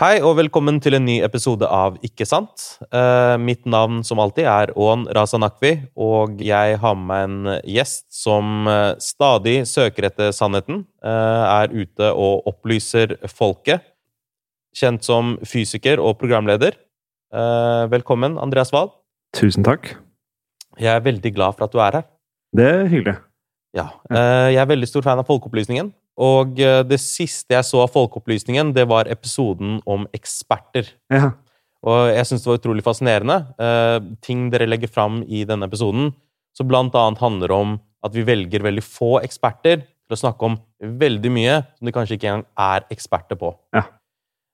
[0.00, 2.62] Hei og velkommen til en ny episode av Ikke sant.
[2.96, 8.06] Eh, mitt navn som alltid er Ån Razanakvi, og jeg har med meg en gjest
[8.16, 13.84] som eh, stadig søker etter sannheten, eh, er ute og opplyser folket.
[14.72, 16.80] Kjent som fysiker og programleder.
[17.28, 18.94] Eh, velkommen, Andreas Wahl.
[19.36, 19.92] Tusen takk.
[20.80, 22.08] Jeg er veldig glad for at du er her.
[22.56, 23.18] Det er hyggelig.
[23.76, 23.90] Ja.
[24.08, 25.92] Eh, jeg er veldig stor fan av Folkeopplysningen.
[26.20, 30.90] Og eh, det siste jeg så av Folkeopplysningen, det var episoden om eksperter.
[31.12, 31.32] Ja.
[31.82, 33.38] Og jeg syns det var utrolig fascinerende.
[33.58, 36.12] Uh, ting dere legger fram i denne episoden,
[36.54, 37.72] som blant annet handler om
[38.06, 42.18] at vi velger veldig få eksperter til å snakke om veldig mye som de kanskje
[42.18, 43.50] ikke engang er eksperter på.
[43.74, 43.88] Ja.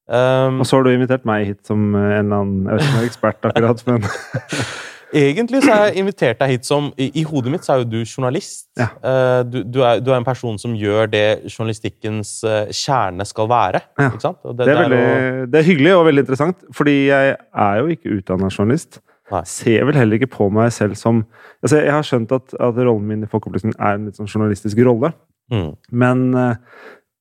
[0.08, 2.94] Um, Og så har du invitert meg hit som en eller annen Jeg vet ikke
[2.94, 4.06] om jeg er ekspert akkurat, men
[5.12, 7.88] egentlig så har jeg invitert deg hit som I, i hodet mitt så er jo
[7.88, 8.66] du journalist.
[8.78, 8.88] Ja.
[9.02, 13.48] Eh, du, du, er, du er en person som gjør det journalistikkens eh, kjerne skal
[13.50, 13.80] være.
[13.98, 14.08] Ja.
[14.10, 14.40] Ikke sant?
[14.44, 16.66] Og det er, veldig, å- det er hyggelig og veldig interessant.
[16.76, 19.00] Fordi jeg er jo ikke utdanna journalist.
[19.32, 19.42] Nei.
[19.44, 21.18] Ser vel heller ikke på meg selv som
[21.60, 24.78] altså Jeg har skjønt at, at rollen min i Folkeopplysningen er en litt sånn journalistisk
[24.86, 25.10] rolle.
[25.52, 25.74] Mm.
[25.92, 26.54] Men, eh,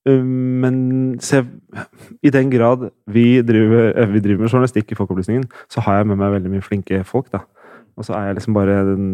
[0.08, 0.78] men
[1.20, 1.42] se,
[2.24, 6.20] i den grad vi driver, vi driver med journalistikk i Folkeopplysningen, så har jeg med
[6.22, 7.28] meg veldig mye flinke folk.
[7.34, 7.42] da.
[7.98, 9.06] Og så er jeg liksom bare den,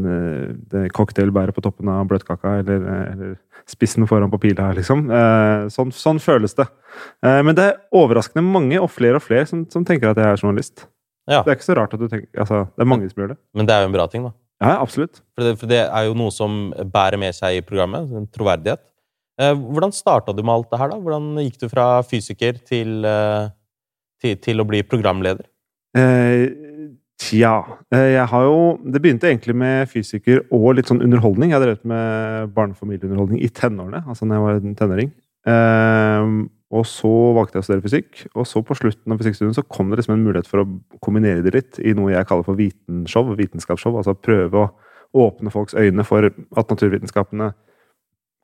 [0.71, 3.35] den cocktailbæret på toppen av bløtkaka, eller, eh, eller
[3.71, 5.07] spissen foran på pila, liksom.
[5.09, 6.67] Eh, Sånn, sånn føles det.
[7.25, 10.29] Eh, Men det er overraskende mange, og flere og flere, som, som tenker at jeg
[10.29, 10.85] er journalist.
[11.25, 11.41] Ja.
[11.41, 13.39] Det er ikke så rart at du tenker Altså, det er mange som gjør det.
[13.57, 14.35] Men det er jo en bra ting, da.
[14.61, 15.23] Ja, absolutt.
[15.35, 16.59] For det, for det er jo noe som
[16.93, 18.13] bærer med seg i programmet.
[18.13, 18.83] En troverdighet.
[19.41, 21.01] Eh, hvordan starta du med alt det her, da?
[21.01, 23.49] Hvordan gikk du fra fysiker til, eh,
[24.23, 25.49] til, til å bli programleder?
[25.97, 26.45] Eh,
[27.23, 27.53] Tja
[27.95, 28.57] eh, Jeg har jo
[28.91, 31.53] Det begynte egentlig med fysiker og litt sånn underholdning.
[31.53, 35.13] Jeg har drevet med barnefamilieunderholdning i tenårene, altså da jeg var en tenåring.
[35.47, 36.35] Eh,
[36.75, 39.93] og så valgte jeg å studere fysikk, og så på slutten av fysikkstudien så kom
[39.93, 40.67] det liksom en mulighet for å
[41.05, 43.95] kombinere det litt i noe jeg kaller for vitenshow, vitenskapsshow.
[44.01, 44.73] Altså prøve å
[45.29, 47.53] åpne folks øyne for at naturvitenskapene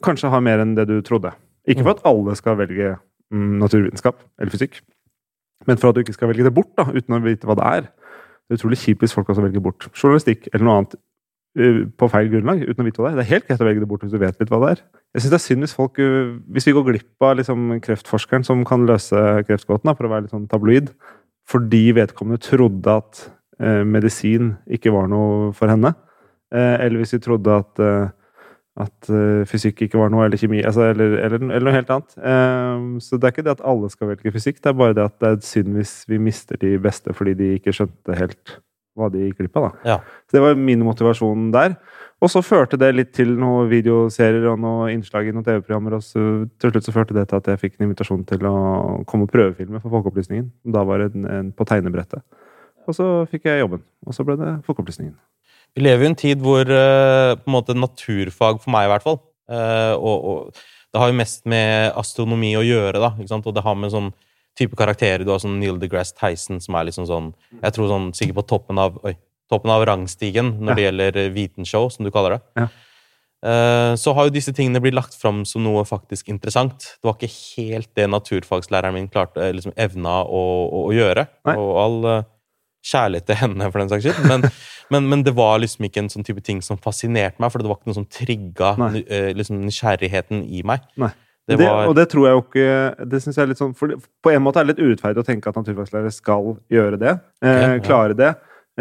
[0.06, 1.32] kanskje har mer enn det du trodde.
[1.66, 2.94] Ikke for at alle skal velge
[3.34, 4.78] mm, naturvitenskap eller fysikk,
[5.66, 7.66] men for at du ikke skal velge det bort da, uten å vite hva det
[7.80, 7.90] er.
[8.50, 12.08] Det er utrolig kjipt hvis folk også velger bort journalistikk eller noe annet uh, på
[12.10, 13.20] feil grunnlag, uten å vite hva det er.
[13.20, 14.84] Det er helt greit å velge det bort hvis du vet litt hva det er.
[15.14, 18.46] Jeg synes det er synd hvis folk, uh, hvis vi går glipp av liksom, kreftforskeren
[18.46, 20.90] som kan løse kreftgåten, for å være litt sånn tabloid,
[21.50, 23.24] fordi vedkommende trodde at
[23.60, 25.94] eh, medisin ikke var noe for henne.
[26.54, 28.10] Eh, eller hvis vi trodde at, uh,
[28.78, 32.16] at uh, fysikk ikke var noe, eller kjemi, altså, eller, eller, eller noe helt annet.
[32.22, 35.06] Um, så det er ikke det at alle skal velge fysikk, det er bare det
[35.08, 38.60] at det er synd hvis vi mister de beste fordi de ikke skjønte helt
[38.98, 39.70] hva de gikk glipp av.
[39.86, 39.98] Ja.
[40.28, 41.76] Så det var min motivasjon der.
[42.20, 45.96] Og så førte det litt til noen videoserier og noen innslag i noen TV-programmer.
[45.96, 46.24] Og så,
[46.60, 48.56] til slutt så førte det til at jeg fikk en invitasjon til å
[49.08, 50.50] komme og prøvefilme for Folkeopplysningen.
[50.76, 52.20] Da var det en, en på tegnebrettet.
[52.88, 53.84] Og så fikk jeg jobben.
[54.04, 55.14] Og så ble det Folkeopplysningen.
[55.76, 58.90] Vi lever jo i en tid hvor eh, på en måte naturfag, for meg i
[58.92, 59.20] hvert fall
[59.52, 63.14] eh, og, og Det har jo mest med astronomi å gjøre, da.
[63.18, 63.46] Ikke sant?
[63.46, 64.10] Og det har med sånn
[64.58, 68.12] type karakterer Du har sånn Neil deGrasse Tyson, som er liksom sånn Jeg tror sånn
[68.16, 69.14] sikkert på toppen av Oi,
[69.50, 72.44] toppen av rangstigen når det gjelder eh, vitenshow, som du kaller det.
[72.62, 72.70] Ja.
[73.96, 76.84] Så har jo disse tingene blitt lagt fram som noe faktisk interessant.
[77.00, 81.24] Det var ikke helt det naturfagslæreren min klarte, liksom evna å, å, å gjøre.
[81.48, 81.54] Nei.
[81.56, 81.96] Og all
[82.86, 84.28] kjærlighet til henne, for den saks skyld.
[84.30, 84.46] Men,
[84.92, 87.70] men, men det var liksom ikke en sånn type ting som fascinerte meg, for det
[87.70, 90.86] var ikke noe som trigga eh, liksom, nysgjerrigheten i meg.
[91.00, 91.12] Nei.
[91.48, 93.90] Det Det, og det tror jeg jo ikke Det synes jeg er litt sånn for
[94.22, 97.14] På en måte er det litt urettferdig å tenke at naturfaglærere skal gjøre det.
[97.42, 97.80] Eh, Ok, ja.
[97.88, 98.28] klare det.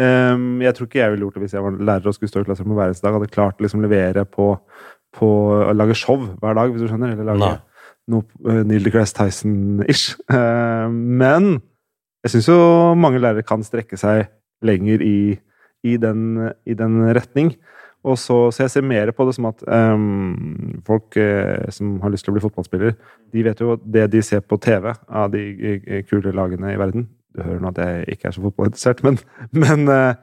[0.00, 2.44] Um, jeg tror ikke jeg ville gjort det hvis jeg var lærer og skulle stå
[2.44, 3.16] i klasserommet hver eneste dag.
[3.16, 4.46] Hadde klart å liksom levere på,
[5.16, 5.30] på
[5.66, 7.16] å lage show hver dag, hvis du skjønner.
[7.16, 7.82] Eller lage Nei.
[8.14, 10.14] noe uh, Neil deGrasse Tyson-ish.
[10.30, 11.56] Uh, men
[12.24, 12.58] jeg syns jo
[12.98, 14.26] mange lærere kan strekke seg
[14.66, 15.38] lenger i,
[15.86, 17.54] i, den, i den retning.
[18.00, 22.24] Så, så jeg ser mer på det som at um, folk eh, som har lyst
[22.24, 22.94] til å bli fotballspiller,
[23.32, 25.42] de vet jo det de ser på TV av de
[25.84, 27.04] eh, kule lagene i verden
[27.36, 29.20] Du hører nå at jeg ikke er så fotballinteressert, men,
[29.52, 30.16] men uh,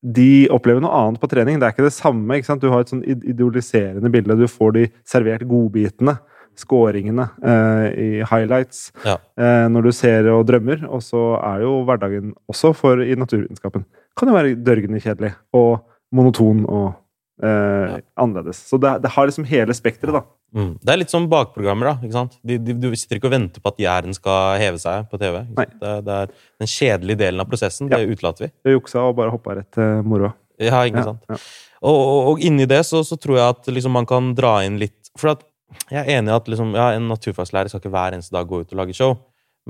[0.00, 1.60] de opplever noe annet på trening.
[1.60, 2.38] Det er ikke det samme.
[2.38, 2.64] ikke sant?
[2.64, 4.38] Du har et sånn id- idoliserende bilde.
[4.40, 6.16] Du får de servert godbitene,
[6.58, 9.18] skåringene, eh, i highlights Ja.
[9.38, 10.84] eh, når du ser og drømmer.
[10.90, 13.84] Og så er jo hverdagen også for i naturvitenskapen
[14.18, 15.80] kan jo være dørgende kjedelig og
[16.12, 16.94] monoton og
[17.42, 18.58] eh, annerledes.
[18.68, 20.22] Så det, det har liksom hele spekteret, da.
[20.52, 20.72] Mm.
[20.82, 21.86] Det er litt som bakprogrammer.
[21.92, 22.34] da, ikke sant?
[22.44, 25.38] De, de, du sitter ikke og venter på at jæren skal heve seg på TV.
[25.56, 25.68] Det,
[26.04, 27.88] det er Den kjedelige delen av prosessen.
[27.88, 28.52] Det utelater vi.
[28.66, 30.34] Vi juksa og bare hoppa rett til moroa.
[30.60, 31.22] Ja, ikke Ja, sant?
[31.30, 31.38] ja.
[31.80, 34.74] Og, og, og inni det så, så tror jeg at liksom, man kan dra inn
[34.82, 35.46] litt For at
[35.90, 38.62] jeg er enig i at liksom, ja, en naturfagslærer skal ikke hver eneste dag gå
[38.62, 39.16] ut og lage show.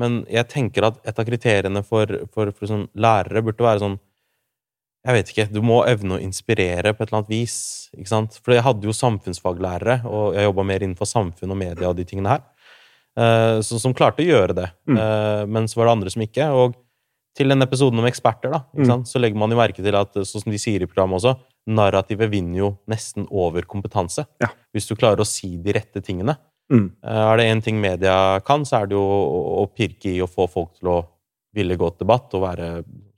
[0.00, 3.98] Men jeg tenker at et av kriteriene for, for, for sånn, lærere burde være sånn
[5.06, 5.46] Jeg vet ikke.
[5.48, 7.54] Du må evne å inspirere på et eller annet vis.
[7.96, 8.34] ikke sant?
[8.44, 12.04] For jeg hadde jo samfunnsfaglærere, og jeg jobba mer innenfor samfunn og media og de
[12.04, 12.42] tingene her,
[13.16, 14.66] eh, så, som klarte å gjøre det.
[14.84, 14.98] Mm.
[15.00, 16.50] Eh, men så var det andre som ikke.
[16.52, 16.76] Og
[17.34, 19.06] til den episoden om eksperter, da, Mm.
[19.08, 21.32] så legger man jo merke til at, sånn som de sier i programmet også,
[21.70, 24.26] narrativet vinner jo nesten over kompetanse.
[24.42, 24.50] Ja.
[24.74, 26.36] Hvis du klarer å si de rette tingene.
[26.72, 26.86] Mm.
[27.02, 30.30] Eh, Er det én ting media kan, så er det jo å, pirke i å
[30.30, 30.98] få folk til å
[31.54, 32.68] ville gå til debatt og være,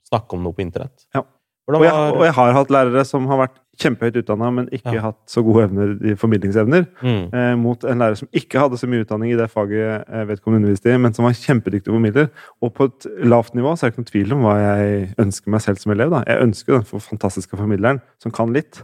[0.09, 1.05] snakke om noe på internett.
[1.13, 1.21] Ja.
[1.63, 4.93] Hvordan Og jeg, og jeg har hatt lærere som har vært kjempehøyt utdanna, men ikke
[4.93, 5.01] Ja.
[5.07, 8.85] hatt så gode evner i formidlingsevner, mm, eh, mot en lærer som ikke hadde så
[8.87, 12.29] mye utdanning i det faget eh, vedkommende underviste i, men som var kjempedyktig formidler.
[12.61, 15.47] Og på et lavt nivå så er det ikke noen tvil om hva jeg ønsker
[15.55, 16.09] meg selv som elev.
[16.11, 16.23] Da.
[16.27, 18.83] Jeg ønsker den for- fantastiske formidleren som kan litt.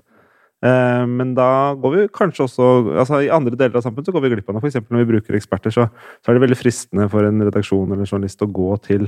[0.61, 4.21] Eh, men da går vi kanskje også altså I andre deler av samfunnet så går
[4.25, 4.67] vi glipp av noe.
[4.67, 5.85] Eksempel når vi bruker eksperter, så,
[6.19, 9.07] så er det veldig fristende for en redaksjon eller journalist å gå til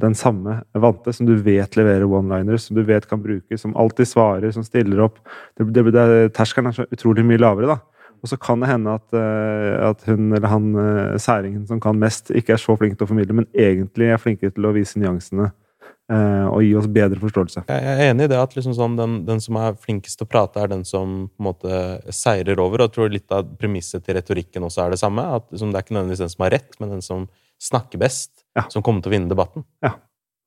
[0.00, 4.08] den samme vante som du vet leverer one-liners, som du vet kan brukes, som alltid
[4.08, 5.20] svarer, som stiller opp.
[5.56, 7.80] Det, det, det, terskelen er så utrolig mye lavere, da.
[8.24, 11.98] Og så kan det hende at, eh, at hun eller han eh, særingen som kan
[12.00, 14.96] mest, ikke er så flink til å formidle, men egentlig er flinkere til å vise
[14.96, 17.66] nyansene eh, og gi oss bedre forståelse.
[17.68, 20.32] Jeg er enig i det at liksom sånn, den, den som er flinkest til å
[20.32, 21.82] prate, er den som på en måte
[22.16, 22.80] seirer over.
[22.80, 25.26] Og jeg tror litt av premisset til retorikken også er det samme.
[25.36, 27.28] at liksom, Det er ikke nødvendigvis den som har rett, men den som
[27.60, 28.66] snakker best, Ja.
[28.70, 29.64] som kommer til å vinne debatten.
[29.82, 29.96] Ja.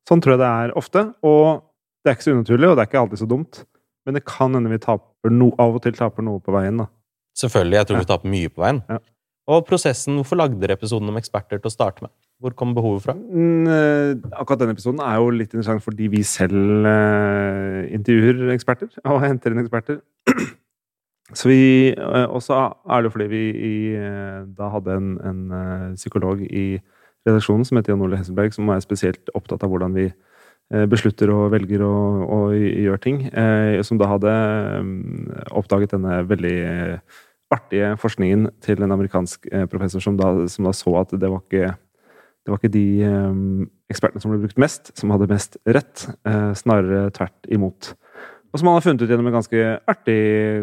[0.07, 1.65] Sånn tror jeg det er ofte, og
[2.03, 3.65] det er ikke så unaturlig, og det er ikke alltid så dumt.
[4.07, 4.79] Men det kan hende vi
[5.35, 6.87] no, av og til taper noe på veien, da.
[7.37, 7.77] Selvfølgelig.
[7.77, 8.79] Jeg tror vi taper mye på veien.
[8.87, 9.01] Ja.
[9.51, 12.11] Og prosessen, hvorfor lagde dere episoden om eksperter til å starte med?
[12.43, 13.15] Hvor kom behovet fra?
[13.15, 18.91] Mm, eh, Akkurat denne episoden er jo litt interessant fordi vi selv eh, intervjuer eksperter
[19.11, 20.01] og henter inn eksperter.
[21.35, 23.77] Så vi, eh, Og så er det jo fordi vi i,
[24.55, 26.77] da hadde en, en psykolog i
[27.27, 31.31] redaksjonen som heter Jan Ole Hesselberg, som er spesielt opptatt av hvordan vi eh, beslutter
[31.33, 33.25] og velger å, å gjøre ting.
[33.27, 34.33] eh, Som da hadde
[34.83, 36.57] mm, oppdaget denne veldig
[37.53, 41.43] artige forskningen til en amerikansk eh, professor som da, som da så at det var
[41.45, 41.75] ikke
[42.47, 42.89] det var ikke de
[43.91, 46.05] ekspertene som ble brukt mest, som hadde mest rett.
[46.55, 47.89] snarere tvert imot.
[48.53, 50.21] Og som han har funnet ut gjennom en ganske artig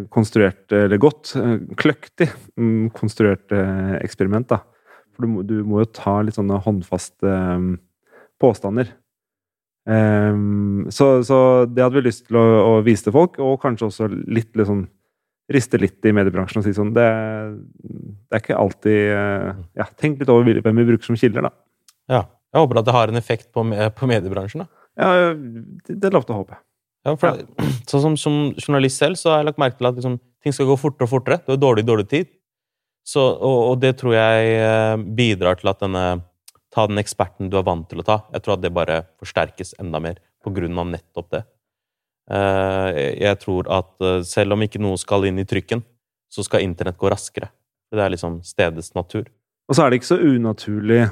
[0.08, 1.34] konstruert, eller godt,
[1.76, 3.52] kløktig mm, konstruert
[4.00, 4.48] eksperiment.
[4.48, 4.62] da.
[5.14, 7.70] For du må, du må jo ta litt sånne håndfaste eh,
[8.42, 8.92] påstander.
[9.84, 13.90] Um, så, så det hadde vi lyst til å, å vise til folk, og kanskje
[13.90, 14.86] også litt liksom
[15.52, 17.04] Riste litt i mediebransjen og si sånn Det,
[17.84, 21.50] det er ikke alltid eh, Ja, tenk litt over hvem vi bruker som kilder, da.
[22.08, 22.22] Ja.
[22.54, 24.62] Jeg håper at det har en effekt på, på mediebransjen.
[24.62, 24.84] da.
[24.96, 26.56] Ja, det, det er lov til å håpe.
[27.04, 27.42] Ja, for
[27.90, 30.68] sånn som, som journalist selv så har jeg lagt merke til at liksom, ting skal
[30.70, 31.40] gå fortere og fortere.
[31.44, 32.30] Du har dårlig, dårlig tid.
[33.04, 36.04] Så, og, og det tror jeg eh, bidrar til at denne
[36.74, 38.16] Ta den eksperten du er vant til å ta.
[38.34, 41.44] Jeg tror at det bare forsterkes enda mer på grunn av nettopp det.
[42.34, 45.84] Eh, jeg- tror at eh, selv om ikke noe skal inn i trykken,
[46.26, 47.50] så skal internett gå raskere.
[47.92, 49.28] Det er liksom stedets natur.
[49.68, 51.04] Og så er det ikke så unaturlig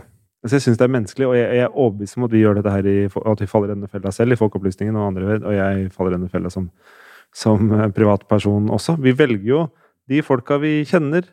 [0.42, 2.56] altså Jeg syns det er menneskelig, og jeg, jeg er overbevist om at vi gjør
[2.58, 5.52] dette her i, at vi faller i denne fella selv, i Folkeopplysningen og andre, og
[5.54, 6.66] jeg faller i denne fella som,
[7.30, 8.96] som privatperson også.
[8.98, 9.60] Vi velger jo
[10.10, 11.28] de folka vi kjenner.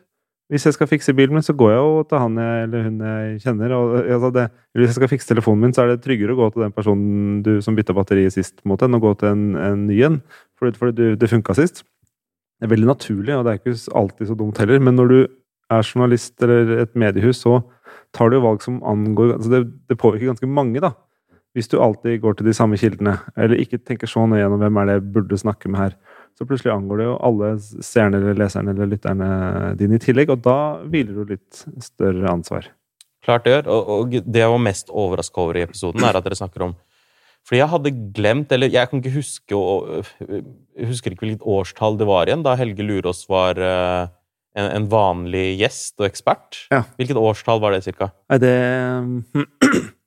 [0.50, 3.02] Hvis jeg skal fikse bilen min, så går jeg jo til han jeg, eller hun
[3.06, 3.74] jeg kjenner.
[3.76, 6.48] Og, altså det, hvis jeg skal fikse telefonen min, så er det tryggere å gå
[6.50, 9.84] til den personen du som bytta batteriet sist, mot enn å gå til en, en
[9.86, 10.18] ny en.
[10.58, 11.84] Fordi, fordi du, det funka sist.
[12.58, 14.82] Det er veldig naturlig, og det er ikke alltid så dumt heller.
[14.82, 15.20] Men når du
[15.70, 17.60] er journalist eller et mediehus, så
[18.16, 20.92] tar du valg som angår altså det, det påvirker ganske mange, da.
[21.54, 24.82] Hvis du alltid går til de samme kildene, eller ikke tenker så nøye gjennom hvem
[24.82, 25.96] er det jeg burde snakke med her,
[26.40, 27.48] så plutselig angår det jo alle
[27.84, 29.26] seerne eller leserne eller lytterne
[29.76, 32.70] dine i tillegg, og da hviler du litt større ansvar.
[33.26, 33.66] Klart det gjør.
[33.74, 36.72] Og, og det jeg var mest overraska over i episoden, er at dere snakker om
[37.44, 39.60] Fordi jeg hadde glemt, eller jeg kan ikke huske
[40.24, 44.08] Jeg husker ikke hvilket årstall det var igjen, da Helge Lurås var uh,
[44.56, 46.64] en, en, vanlig gjest og ekspert.
[46.72, 46.86] Ja.
[46.96, 48.14] Hvilket årstall var det, cirka?
[48.32, 48.56] Nei, det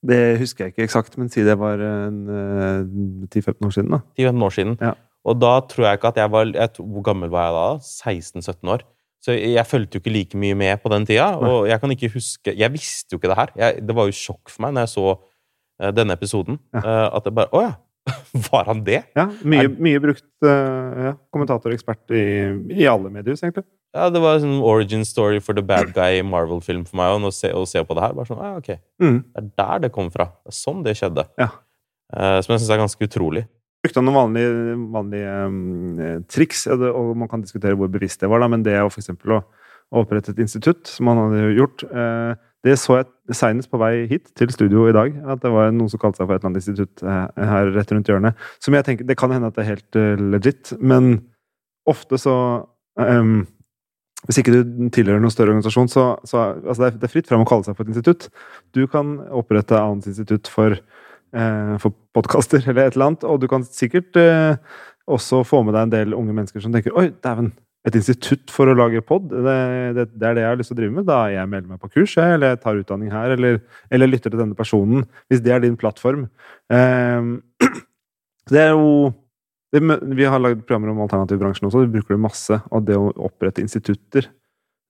[0.00, 3.90] Det husker jeg ikke eksakt, men si det var 10-15 år siden.
[3.92, 4.00] da.
[4.16, 4.78] 10-15 år siden.
[4.80, 4.94] Ja.
[5.28, 7.66] Og da tror jeg ikke at jeg var jeg, Hvor gammel var jeg da?
[7.84, 8.84] 16-17 år.
[9.20, 11.26] Så jeg fulgte jo ikke like mye med på den tida.
[11.36, 13.50] Og jeg kan ikke huske Jeg visste jo ikke det her.
[13.60, 16.56] Jeg, det var jo sjokk for meg når jeg så uh, denne episoden.
[16.72, 16.80] Ja.
[16.80, 17.74] Uh, at det bare Å ja!
[18.48, 19.02] Var han det?
[19.14, 22.22] Ja, mye, Er- mye brukt uh, ja, kommentator-ekspert i,
[22.80, 23.66] i alle mediehus, egentlig.
[23.92, 27.12] Ja, Det var en sånn origin story for the bad guy i Marvel-film for meg.
[27.18, 28.72] Og å se, å se på det her, bare sånn, ah, ok,
[29.04, 29.18] Mm.
[29.28, 30.30] Det er der det kom fra.
[30.46, 31.26] Det er sånn det skjedde.
[31.42, 31.50] Ja.
[32.08, 33.44] Uh, som jeg syns er ganske utrolig.
[33.80, 38.42] Brukte han noen vanlige, vanlige um, triks, og man kan diskutere hvor bevisst det var,
[38.42, 39.42] da, men det å eksempel å
[40.00, 44.28] opprette et institutt, som han hadde gjort, uh, det så jeg senest på vei hit
[44.36, 46.60] til studio i dag, at det var noen som kalte seg for et eller annet
[46.60, 48.44] institutt uh, her rett rundt hjørnet.
[48.60, 51.14] Som jeg tenker, Det kan hende at det er helt uh, legit, men
[51.88, 52.36] ofte så
[53.00, 53.46] um,
[54.28, 57.30] Hvis ikke du tilhører noen større organisasjon, så, så altså det, er, det er fritt
[57.30, 58.26] fram å kalle seg for et institutt.
[58.76, 60.76] Du kan opprette et annet institutt for
[61.82, 63.26] for podkaster eller et eller annet.
[63.28, 64.56] Og du kan sikkert eh,
[65.10, 67.52] også få med deg en del unge mennesker som tenker Oi, dæven,
[67.88, 69.30] et institutt for å lage pod?
[69.30, 69.56] Det,
[69.96, 71.08] det, det er det jeg har lyst til å drive med.
[71.08, 73.60] Da jeg melder meg på kurs, eller jeg tar utdanning her, eller,
[73.90, 75.06] eller lytter til denne personen.
[75.30, 76.26] Hvis det er din plattform.
[76.72, 77.32] Eh,
[78.52, 79.12] det er jo
[79.70, 79.80] det,
[80.18, 82.60] Vi har lagd programmer om alternativbransjen også, vi bruker det masse.
[82.74, 84.28] Og det å opprette institutter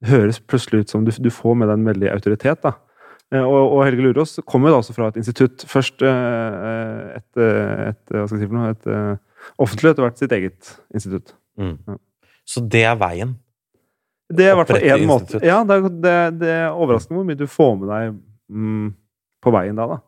[0.01, 2.63] det høres plutselig ut som du, du får med deg en veldig autoritet.
[2.65, 2.79] da.
[3.31, 5.65] Eh, Og, Helge Lurås kommer jo da også fra et institutt.
[5.71, 10.21] Først eh, et, eh, et, hva skal jeg si for noe, et offentlig, etter hvert
[10.21, 11.35] sitt eget institutt.
[11.61, 11.77] Mm.
[11.87, 11.97] Ja.
[12.51, 13.37] Så det er veien.
[14.31, 15.41] Det er i hvert fall én måte.
[15.47, 18.13] Ja, det, det, det er overraskende hvor mye du får med deg
[18.51, 18.87] mm,
[19.43, 19.99] på veien da, da.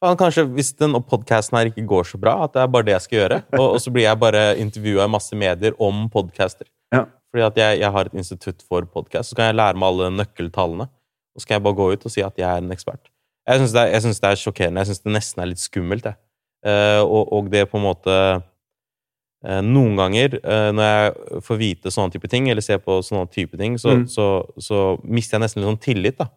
[0.00, 2.94] Faen, kanskje hvis den podkasten her ikke går så bra, at det er bare det
[2.96, 3.40] jeg skal gjøre.
[3.58, 6.70] Og, og så blir jeg bare intervjua i masse medier om podcaster.
[6.94, 7.04] Ja.
[7.30, 10.08] Fordi at jeg, jeg har et institutt for podkast, så kan jeg lære meg alle
[10.16, 10.88] nøkkeltallene.
[11.34, 13.10] Og så skal jeg bare gå ut og si at jeg er en ekspert.
[13.48, 14.82] Jeg syns det, det er sjokkerende.
[14.82, 16.06] Jeg syns det nesten er litt skummelt.
[16.10, 16.18] Jeg.
[16.66, 21.92] Eh, og, og det på en måte eh, Noen ganger eh, når jeg får vite
[21.94, 24.06] sånne type ting, eller ser på sånne type ting, så, Mm.
[24.12, 24.26] så,
[24.60, 26.28] så mister jeg nesten litt sånn tillit da,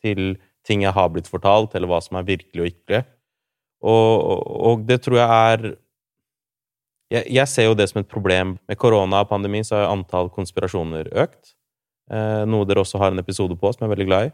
[0.00, 3.04] til ting jeg har blitt fortalt, eller hva som er virkelig og ikke.
[3.80, 5.70] Og, og, og det tror jeg er
[7.10, 8.54] jeg, jeg ser jo det som et problem.
[8.68, 11.54] Med korona og pandemi så har antall konspirasjoner økt.
[12.10, 14.32] Eh, noe dere også har en episode på, som jeg er veldig glad i.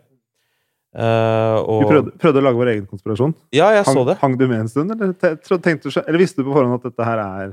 [0.96, 3.34] Uh, og, Vi prøvde, prøvde å lage vår egen konspirasjon.
[3.52, 4.14] Ja, jeg Hang, så det.
[4.22, 5.12] hang du med en stund, eller,
[5.60, 7.50] tenkte du, eller visste du på forhånd at dette her er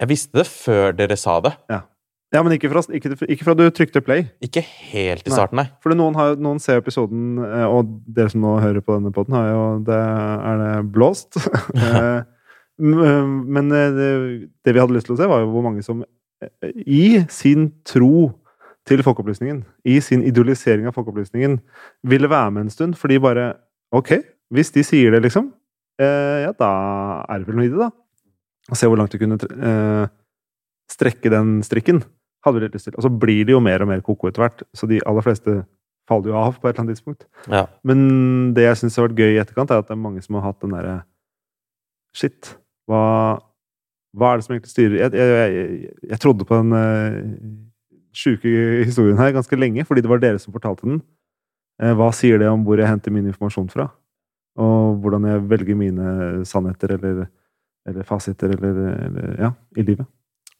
[0.00, 1.52] Jeg visste det før dere sa det.
[1.68, 4.28] Ja, men ikke fra, ikke, ikke fra du trykte play.
[4.40, 5.66] Ikke helt i starten, nei.
[5.82, 9.36] For noen, har, noen ser episoden, eh, og dere som nå hører på denne poden,
[9.36, 10.00] har jo det,
[10.48, 11.36] er det blåst.
[12.80, 13.84] Men det,
[14.64, 16.00] det vi hadde lyst til å se, var jo hvor mange som
[16.88, 18.30] i sin tro
[18.90, 21.58] til folkeopplysningen, i sin idolisering av folkeopplysningen,
[22.10, 23.52] ville være med en stund, fordi bare
[23.90, 24.12] Ok,
[24.54, 25.48] hvis de sier det, liksom,
[25.98, 26.68] eh, ja, da
[27.26, 27.88] er det vel noe i det, da.
[28.70, 30.04] Og se hvor langt du kunne eh,
[30.94, 31.98] strekke den strikken
[32.44, 32.96] hadde vi litt lyst til.
[32.96, 35.60] Og så blir det jo mer og mer koko etter hvert, så de aller fleste
[36.10, 37.26] faller jo av på et eller annet tidspunkt.
[37.52, 37.66] Ja.
[37.86, 38.00] Men
[38.56, 40.50] det jeg syns har vært gøy i etterkant, er at det er mange som har
[40.50, 41.00] hatt den derre
[42.16, 42.56] Shit,
[42.90, 43.38] hva,
[44.18, 47.20] hva er det som egentlig styrer Jeg, jeg, jeg, jeg trodde på den uh,
[48.16, 48.50] sjuke
[48.84, 51.00] historien her ganske lenge, fordi det var dere som fortalte den.
[51.80, 53.88] Eh, hva sier det om hvor jeg henter min informasjon fra?
[54.60, 56.14] Og hvordan jeg velger mine
[56.48, 57.28] sannheter eller,
[57.88, 60.08] eller fasiter eller, eller Ja, i livet.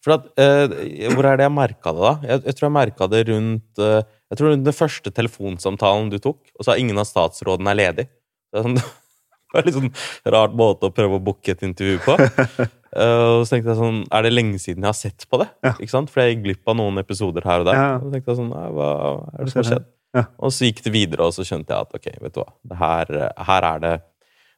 [0.08, 2.14] At, eh, hvor er det jeg merka det, da?
[2.24, 4.00] Jeg, jeg tror jeg merka det rundt eh,
[4.32, 7.80] Jeg tror rundt den første telefonsamtalen du tok, og så har ingen av statsrådene er
[7.82, 8.06] ledig.
[8.48, 8.78] Det er, sånn,
[9.52, 9.92] det er litt sånn
[10.32, 12.16] rart måte å prøve å booke et intervju på.
[12.96, 15.46] Eh, og så tenkte jeg sånn Er det lenge siden jeg har sett på det?
[15.62, 15.76] Ja.
[15.76, 16.10] Ikke sant?
[16.10, 17.78] For jeg gikk glipp av noen episoder her og der.
[17.78, 17.96] Ja.
[18.00, 18.92] Og så tenkte jeg sånn hva
[19.30, 19.90] er det som har skjedd?
[20.18, 20.24] Ja.
[20.42, 22.78] Og så gikk det videre, og så skjønte jeg at ok, vet du hva, det
[22.80, 23.12] her,
[23.46, 23.92] her er det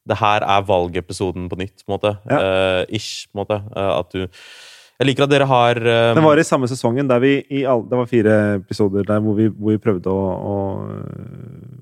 [0.09, 2.13] det her er valgepisoden på nytt, på en måte.
[2.27, 3.59] Eh, ish, på en måte.
[3.71, 4.27] Uh, at du
[4.99, 7.09] Jeg liker at dere har uh, Det var i samme sesongen.
[7.11, 10.25] Der vi i all, det var fire episoder der hvor vi, hvor vi prøvde å,
[10.35, 10.57] å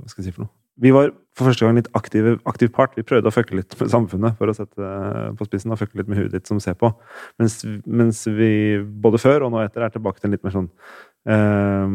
[0.00, 0.52] Hva skal jeg si for noe?
[0.80, 2.96] Vi var for første gang litt aktiv, aktiv part.
[2.98, 4.82] Vi prøvde å fucke litt med samfunnet for å sette
[5.38, 6.88] på spissen og fucke litt med huet ditt som ser på.
[7.40, 7.54] Mens,
[7.88, 8.50] mens vi
[9.04, 11.86] både før og nå etter er tilbake til en litt mer sånn eh,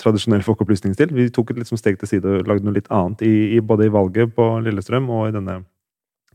[0.00, 1.10] tradisjonell folkeopplysningsstil.
[1.14, 3.82] Vi tok et sånn steg til side og lagde noe litt annet, i, i, både
[3.88, 5.54] i valget på Lillestrøm og i denne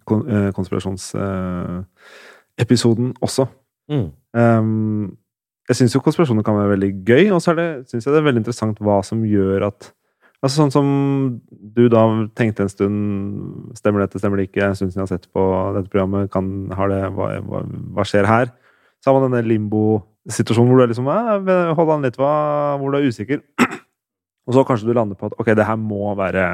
[0.09, 3.43] kon, eh, konspirasjonsepisoden også.
[3.91, 4.09] mm.
[4.37, 5.07] Um,
[5.69, 7.53] jeg syns jo konspirasjoner kan være veldig gøy, og så
[7.85, 9.79] syns jeg det er veldig interessant hva som gjør at
[10.39, 10.89] Altså Sånn som
[11.51, 12.05] du da
[12.37, 14.69] tenkte en stund Stemmer dette, stemmer det ikke?
[14.69, 15.43] En stund jeg har sett på
[15.75, 16.31] dette programmet.
[16.31, 17.63] Kan, det, hva, hva,
[17.95, 18.53] hva skjer her?
[18.99, 22.33] Så har man denne limbo-situasjonen hvor du er liksom eh, Hold an litt, hva,
[22.79, 23.43] hvor du er usikker.
[24.47, 26.45] Og så kanskje du lander på at ok, det her må være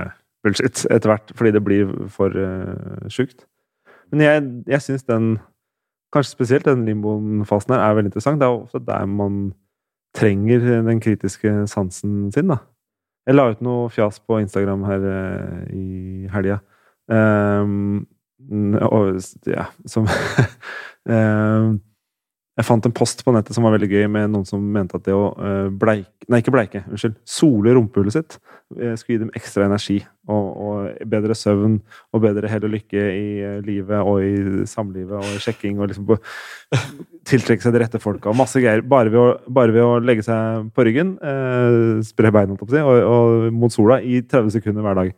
[0.45, 3.47] bullshit etter hvert, fordi det blir for uh, sjukt.
[4.13, 5.35] Men jeg, jeg syns den
[6.13, 8.39] Kanskje spesielt den limboen-fasen her er veldig interessant.
[8.39, 9.49] Det er ofte der man
[10.15, 12.61] trenger den kritiske sansen sin, da.
[13.25, 16.59] Jeg la ut noe fjas på Instagram her uh, i helga.
[17.09, 18.05] Um,
[18.85, 19.17] og
[19.49, 20.07] ja, som
[21.09, 21.79] um,
[22.55, 25.03] Jeg fant en post på nettet som var veldig gøy, med noen som mente at
[25.07, 27.19] det å uh, bleike Nei, ikke bleike, unnskyld.
[27.29, 29.99] Sole rumpehullet sitt uh, skulle gi dem ekstra energi.
[30.25, 31.75] Og, og, bedre søvn
[32.15, 35.91] og bedre hell og lykke i uh, livet og i samlivet og i sjekking og
[35.91, 36.09] liksom
[37.29, 38.81] tiltrekke seg de rette folka og masse greier.
[38.81, 39.27] Bare ved å,
[39.59, 41.13] bare ved å legge seg på ryggen,
[42.07, 45.13] spre beina og, og, mot sola i 30 sekunder hver dag.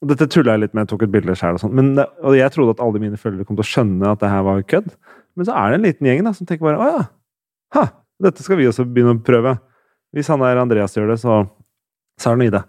[0.00, 1.96] Og dette tulla jeg litt med, jeg tok et bilde sjøl og sånn.
[2.00, 4.64] Og jeg trodde at alle mine følgere kom til å skjønne at det her var
[4.72, 4.94] kødd.
[5.40, 7.04] Men så er det en liten gjeng da, som tenker bare å ja,
[7.78, 7.86] ha,
[8.20, 9.54] dette skal vi også begynne å prøve.
[10.12, 11.40] Hvis han der Andreas gjør det, så,
[12.20, 12.62] så er det noe i det.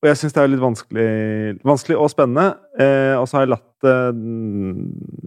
[0.00, 1.10] Og jeg syns det er litt vanskelig,
[1.68, 2.46] vanskelig og spennende.
[2.80, 3.96] Eh, og så har jeg latt det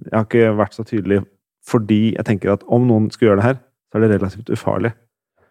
[0.09, 1.21] Jeg har ikke vært så tydelig
[1.63, 4.89] fordi jeg tenker at om noen skulle gjøre det her, så er det relativt ufarlig.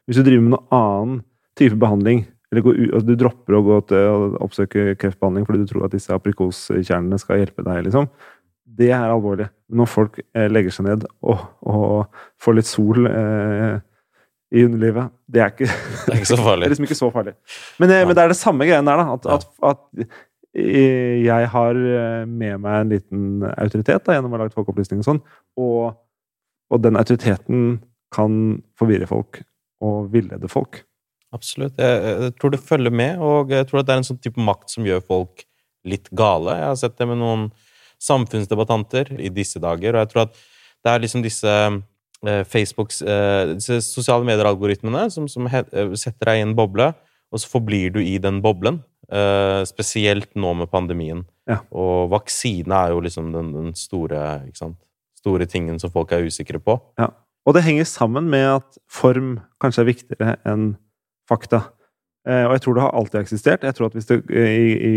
[0.05, 1.23] Hvis du driver med noen annen
[1.57, 5.71] type behandling, eller går, altså du dropper å gå til å oppsøke kreftbehandling fordi du
[5.71, 8.11] tror at disse aprikoskjernene skal hjelpe deg, liksom,
[8.79, 9.49] det er alvorlig.
[9.73, 13.79] Når folk eh, legger seg ned og, og får litt sol eh,
[14.53, 15.71] i underlivet, det er ikke
[16.07, 16.61] Det er ikke så farlig.
[16.63, 17.35] det er liksom ikke så farlig.
[17.83, 19.17] Men, eh, men det er det samme greien der, da.
[19.17, 20.07] At, at, at
[20.57, 21.83] eh, jeg har
[22.29, 25.23] med meg en liten autoritet da, gjennom å ha lagt folkeopplysning og sånn,
[25.61, 25.99] og,
[26.73, 27.77] og den autoriteten
[28.13, 28.41] kan
[28.79, 29.41] forvirre folk
[29.83, 30.83] og villede folk.
[31.33, 31.79] Absolutt.
[31.81, 34.41] Jeg, jeg tror det følger med, og jeg tror at det er en sånn type
[34.45, 35.47] makt som gjør folk
[35.89, 36.59] litt gale.
[36.61, 37.47] Jeg har sett det med noen
[38.03, 40.39] samfunnsdebattanter i disse dager, og jeg tror at
[40.83, 46.41] det er liksom disse eh, Facebooks eh, disse sosiale medier-algoritmene som, som eh, setter deg
[46.41, 46.93] i en boble,
[47.33, 48.83] og så forblir du i den boblen.
[49.13, 51.25] Eh, spesielt nå med pandemien.
[51.49, 51.61] Ja.
[51.75, 54.23] Og vaksine er jo liksom den, den store,
[55.19, 56.79] store tingen som folk er usikre på.
[57.43, 60.75] Og det henger sammen med at form kanskje er viktigere enn
[61.29, 61.65] fakta.
[62.23, 63.65] Eh, og jeg tror det har alltid eksistert.
[63.67, 64.93] Jeg tror at hvis det i, i,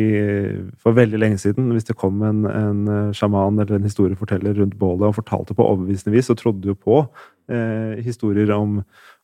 [0.81, 4.77] For veldig lenge siden, hvis det kom en, en eh, sjaman eller en historieforteller rundt
[4.77, 7.01] bålet og fortalte på overbevisende vis, så trodde du på
[7.49, 8.77] eh, historier om,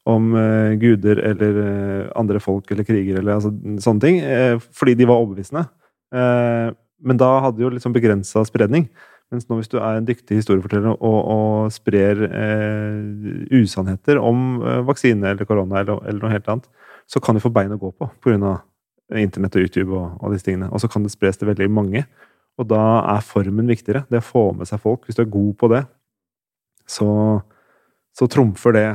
[0.09, 3.53] om eh, guder eller eh, andre folk eller kriger eller altså,
[3.85, 5.67] sånne ting, eh, fordi de var overbevisende.
[6.15, 6.73] Eh,
[7.05, 8.89] men da hadde jo liksom begrensa spredning.
[9.31, 14.81] Mens nå hvis du er en dyktig historieforteller og, og sprer eh, usannheter om eh,
[14.89, 16.67] vaksine eller korona eller, eller noe helt annet,
[17.11, 18.57] så kan du få bein å gå på pga.
[19.19, 20.69] internett og YouTube og, og disse tingene.
[20.71, 22.05] Og så kan det spres til veldig mange.
[22.59, 22.83] Og da
[23.15, 24.05] er formen viktigere.
[24.07, 25.03] Det å få med seg folk.
[25.05, 25.81] Hvis du er god på det,
[26.87, 27.09] så,
[28.15, 28.87] så trumfer det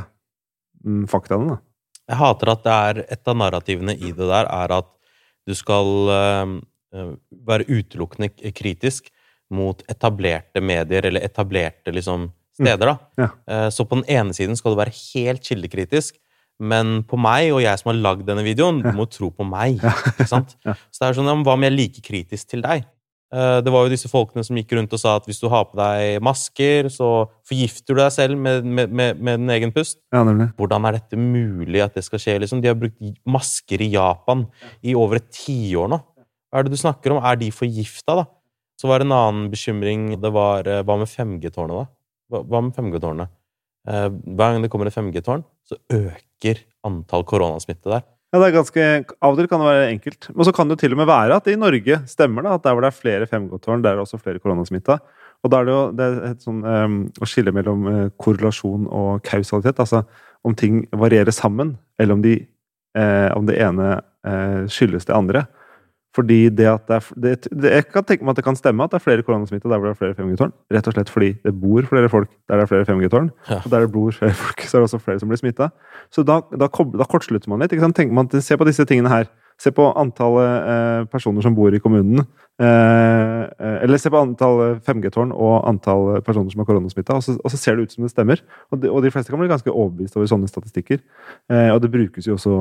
[0.84, 1.62] mm, faktaene, da.
[2.06, 4.92] Jeg hater at det er et av narrativene i det der er at
[5.46, 6.52] du skal eh,
[7.46, 9.10] være utelukkende kritisk
[9.54, 12.92] mot etablerte medier eller etablerte liksom, steder.
[12.92, 12.96] da.
[13.18, 13.28] Ja.
[13.50, 16.18] Eh, så på den ene siden skal du være helt kildekritisk,
[16.60, 19.80] men på meg og jeg som har lagd denne videoen, du må tro på meg.
[20.14, 20.54] ikke sant?
[20.64, 22.86] Så det er sånn, Hva om jeg er like kritisk til deg?
[23.34, 25.64] Eh, Det var jo disse folkene som gikk rundt og sa at hvis du har
[25.68, 29.98] på deg masker, så forgifter du deg selv med, med, med, med din egen pust.
[30.14, 30.22] Ja.
[30.24, 32.38] Hvordan er dette mulig at det skal skje?
[32.44, 32.62] Liksom?
[32.62, 34.46] De har brukt masker i Japan
[34.86, 36.00] i over et tiår nå.
[36.52, 37.20] Hva er det du snakker om?
[37.26, 38.26] Er de forgifta, da?
[38.80, 40.14] Så var det en annen bekymring.
[40.22, 41.86] Det var eh, Hva med 5G-tårnet, da?
[42.30, 43.28] Hva, hva med 5G-tårnet?
[43.90, 48.04] Eh, hver gang det kommer et 5G-tårn, så øker antall koronasmitte der.
[48.34, 48.86] Ja, det er ganske,
[49.22, 50.28] Av og til kan det være enkelt.
[50.34, 52.56] Men så kan det jo til og med være at det i Norge stemmer da,
[52.58, 54.98] at der hvor det er flere 5G-tårn, der er det også flere koronasmitta.
[55.44, 58.88] Og da er det jo det er et sånn, um, å skille mellom eh, korrelasjon
[58.90, 59.80] og kausalitet.
[59.82, 60.02] Altså
[60.46, 62.34] om ting varierer sammen, eller om, de,
[62.98, 63.92] eh, om det ene
[64.26, 65.46] eh, skyldes det andre.
[66.16, 68.84] Fordi det at det er det, det, Jeg kan tenke meg at det kan stemme
[68.86, 70.52] at det er flere koronasmitta der hvor det er flere 5G-tårn.
[70.72, 73.28] Rett og slett fordi det bor flere folk der det er flere 5G-tårn.
[73.50, 73.58] Ja.
[73.60, 75.68] Og der det bor flere folk, så er det også flere som blir smitta.
[76.14, 77.74] Så da, da, da kortslutter man litt.
[77.76, 78.00] Ikke sant?
[78.16, 79.28] Man, Se på disse tingene her.
[79.60, 82.24] Se på antallet eh, personer som bor i kommunen.
[82.60, 87.38] Eh, eh, eller se på antall 5G-tårn og antall personer som er koronasmitta, og, så-
[87.40, 88.40] og så ser det ut som det stemmer.
[88.72, 91.00] Og de, og de fleste kan bli ganske overbevist over sånne statistikker.
[91.52, 92.56] Eh, og det brukes jo også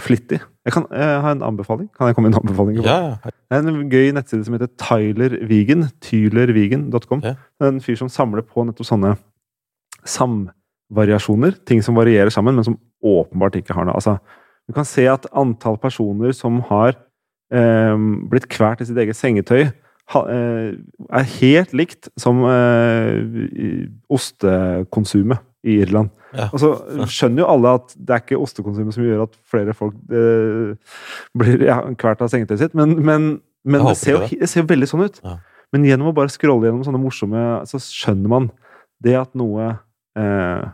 [0.00, 0.40] flittig.
[0.64, 1.90] Jeg kan eh, ha en anbefaling.
[1.92, 2.78] Kan jeg komme med en anbefaling?
[2.80, 3.16] Ja.
[3.24, 5.36] Det er en gøy nettside som heter Tyler
[6.00, 7.20] Tylervigen.com.
[7.24, 7.34] Ja.
[7.36, 9.14] Det er en fyr som samler på nettopp sånne
[10.08, 11.58] samvariasjoner.
[11.68, 13.98] Ting som varierer sammen, men som åpenbart ikke har noe.
[14.00, 14.16] Altså,
[14.64, 16.96] du kan se at antall personer som har
[17.52, 17.96] eh,
[18.32, 19.66] blitt kvalt i sitt eget sengetøy,
[20.14, 20.72] ha, eh,
[21.12, 26.12] er helt likt som eh, ostekonsumet i Irland.
[26.34, 26.48] Ja.
[26.50, 26.70] Og så
[27.08, 30.74] skjønner jo alle at det er ikke ostekonsumet som gjør at flere folk eh,
[31.38, 33.28] blir ja, kvalt av sengetøyet sitt, men, men,
[33.64, 35.20] men det, ser jo, det ser veldig sånn ut.
[35.24, 35.38] Ja.
[35.74, 38.50] Men gjennom å bare scrolle gjennom sånne morsomme, så skjønner man
[39.02, 39.72] det at noe
[40.18, 40.66] eh,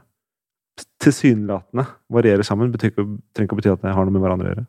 [1.00, 4.52] tilsynelatende varierer sammen, betyr trenger ikke å bety at det har noe med hverandre å
[4.54, 4.66] gjøre.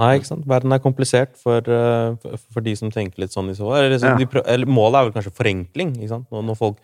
[0.00, 0.46] Nei, ikke sant?
[0.48, 3.80] Verden er komplisert for, eh, for, for de som tenker litt sånn i så fall.
[3.80, 4.58] Eller, liksom, Ja.
[4.70, 5.96] målet er vel kanskje forenkling.
[5.98, 6.28] ikke sant?
[6.30, 6.78] Når, når folk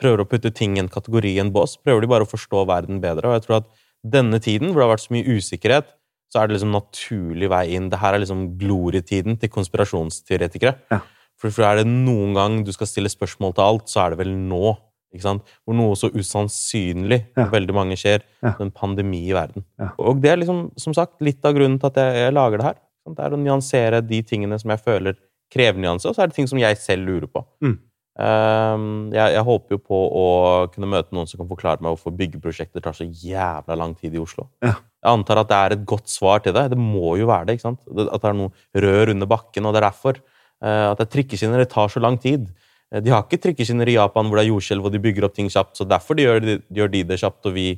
[0.00, 2.66] prøver å putte ting i en kategori i en bås, prøver de bare å forstå
[2.68, 3.28] verden bedre.
[3.30, 3.68] Og jeg tror at
[4.06, 5.92] denne tiden, hvor det har vært så mye usikkerhet,
[6.32, 7.88] så er det liksom naturlig vei inn.
[7.90, 10.74] Det her er liksom glorietiden til konspirasjonsteoretikere.
[10.92, 11.00] Ja.
[11.40, 14.20] For, for er det noen gang du skal stille spørsmål til alt, så er det
[14.24, 14.74] vel nå.
[15.14, 15.52] ikke sant?
[15.64, 17.46] Hvor noe så usannsynlig Ja.
[17.52, 18.24] veldig mange skjer.
[18.42, 18.54] Ja.
[18.60, 19.64] En pandemi i verden.
[19.80, 19.90] Ja.
[19.98, 22.66] Og det er liksom, som sagt, litt av grunnen til at jeg, jeg lager det
[22.66, 22.78] her.
[23.06, 23.16] Sant?
[23.16, 25.16] Det er å nyansere de tingene som jeg føler
[25.52, 27.44] krever nyanse, og så er det ting som jeg selv lurer på.
[27.62, 27.76] Mm.
[28.16, 30.26] Ehm, jeg, jeg håper jo på å
[30.72, 34.22] kunne møte noen som kan forklare meg hvorfor byggeprosjekter tar så jævla lang tid i
[34.22, 34.46] Oslo.
[34.64, 34.74] Ja.
[35.06, 36.64] Jeg antar at det er et godt svar til det.
[36.72, 37.58] Det må jo være det.
[37.58, 37.82] ikke sant?
[38.08, 40.22] At det er noe rør under bakken, og det er derfor.
[40.64, 41.60] eh, at det er trikkeskinner.
[41.62, 42.48] Det tar så lang tid.
[42.92, 45.34] Eh, De har ikke trikkeskinner i Japan hvor det er jordskjelv og de bygger opp
[45.36, 47.68] ting kjapt, så derfor de gjør, de, gjør de det kjapt, og vi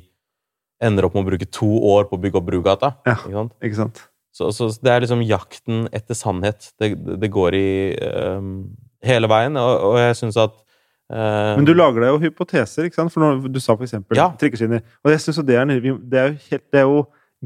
[0.81, 2.93] ender opp med å bruke to år på å bygge opp Brugata.
[3.05, 3.17] Ja.
[3.19, 3.53] Ikke sant?
[3.67, 4.05] Ikke sant?
[4.31, 6.69] Så, så det er liksom jakten etter sannhet.
[6.79, 8.53] Det, det går i ehm,
[9.05, 10.55] hele veien, og, og jeg syns at
[11.13, 13.13] uh, Men du lager deg jo hypoteser, ikke sant?
[13.13, 14.29] For når du sa for eksempel Ja.
[14.39, 14.83] trikkeskinner.
[15.03, 17.05] Og jeg synes jo det er, det, er jo helt, det er jo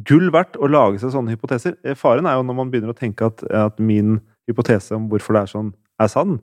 [0.09, 1.75] gull verdt å lage seg sånne hypoteser.
[1.85, 5.37] Eh, Faren er jo når man begynner å tenke at, at min hypotese om hvorfor
[5.37, 5.69] det er sånn,
[6.01, 6.39] er sann.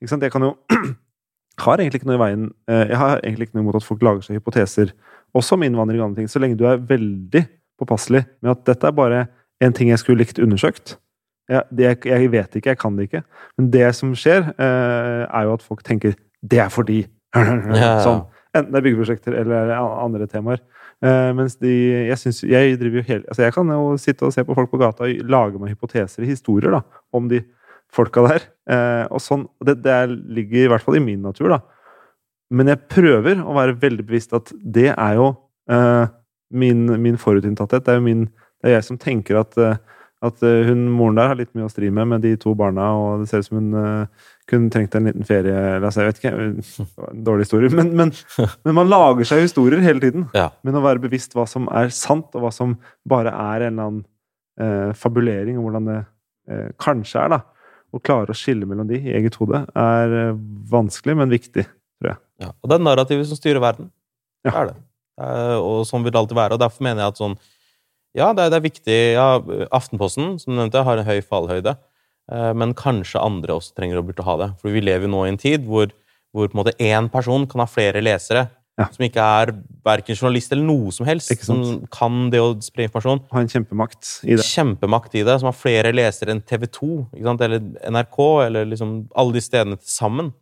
[0.00, 0.22] Ikke sant?
[0.22, 0.52] Jeg kan jo
[1.64, 4.02] har egentlig ikke noe i veien eh, Jeg har egentlig ikke noe imot at folk
[4.06, 4.94] lager seg hypoteser,
[5.34, 7.42] også om innvandring og andre ting, så lenge du er veldig
[7.82, 9.24] påpasselig med at dette er bare
[9.62, 10.96] en ting jeg skulle likt undersøkt.
[11.50, 13.24] Jeg, det, jeg vet ikke, jeg kan det ikke.
[13.58, 17.02] Men det som skjer, eh, er jo at folk tenker det er fordi
[17.80, 17.98] Ja.
[18.04, 18.24] Sånn.
[18.54, 20.62] Enten det er byggeprosjekter eller andre temaer.
[21.02, 21.72] Eh, mens de
[22.06, 24.70] Jeg synes, jeg driver jo hele Altså, jeg kan jo sitte og se på folk
[24.70, 26.80] på gata og lage meg hypoteser, historier, da,
[27.12, 27.42] om de
[27.94, 28.46] folka der.
[28.70, 31.60] Eh, og sånn det, det er, ligger i hvert fall i min natur, da.
[32.54, 35.32] Men jeg prøver å være veldig bevisst at det er jo
[35.72, 36.06] eh,
[36.54, 37.84] min, min forutinntatthet.
[37.84, 38.26] Det er jo min
[38.62, 39.80] Det er jeg som tenker at eh,
[40.24, 42.86] at eh, hun moren der har litt mye å stri med med de to barna,
[42.96, 45.54] og det ser ut som hun uh, kunne trengt en liten ferie.
[45.78, 46.84] altså, Jeg vet ikke,
[47.26, 47.72] dårlig historie.
[47.74, 48.12] Men, men,
[48.66, 50.28] men man lager seg historier hele tiden.
[50.36, 50.48] Ja.
[50.66, 52.76] Men å være bevisst hva som er sant, og hva som
[53.08, 54.04] bare er en eller annen
[54.60, 57.42] uh, fabulering, og hvordan det uh, kanskje er, da.
[57.94, 60.14] Å klare å skille mellom de i eget hode er
[60.66, 61.62] vanskelig, men viktig.
[62.00, 62.18] tror jeg.
[62.42, 62.48] Ja.
[62.58, 63.92] Og det er narrativet som styrer verden.
[64.42, 64.50] Ja.
[64.50, 64.80] Det er det.
[65.62, 66.56] Og sånn vil det alltid være.
[66.56, 67.36] Og derfor mener jeg at sånn
[68.14, 68.98] Ja, det er, det er viktig.
[69.16, 69.28] Ja,
[69.74, 71.76] Aftenposten, som du nevnte, har en høy fallhøyde.
[72.32, 74.50] Eh, Men kanskje andre også trenger å burde ha det.
[74.60, 75.90] For vi lever jo nå i en tid hvor,
[76.34, 78.48] hvor på en måte én person kan ha flere lesere.
[78.74, 78.88] Ja.
[78.90, 79.52] Som ikke er
[79.86, 81.30] verken journalist eller noe som helst.
[81.46, 83.20] Som kan det å spre informasjon.
[83.30, 84.46] Ha en kjempemakt i det.
[84.48, 85.36] Kjempemakt i det.
[85.38, 87.44] Som har flere lesere enn TV 2 ikke sant?
[87.46, 87.62] eller
[87.94, 90.32] NRK, eller liksom alle de stedene til sammen.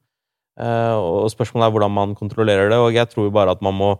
[0.60, 2.80] Eh, og spørsmålet er hvordan man kontrollerer det.
[2.80, 3.92] Og jeg tror jo bare at man må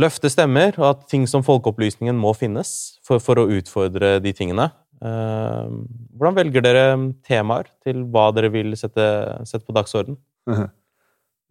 [0.00, 2.70] løfte stemmer, og at ting som folkeopplysningen må finnes
[3.06, 4.68] for, for å utfordre de tingene.
[5.04, 5.70] Eh,
[6.16, 6.84] hvordan velger dere
[7.26, 9.06] temaer til hva dere vil sette,
[9.48, 10.18] sette på dagsorden?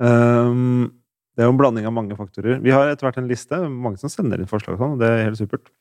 [0.02, 0.90] Um,
[1.36, 2.62] det er jo en blanding av mange faktorer.
[2.64, 3.60] Vi har etter hvert en liste.
[3.70, 5.74] Mange som sender inn forslag, og sånn, og det er helt supert.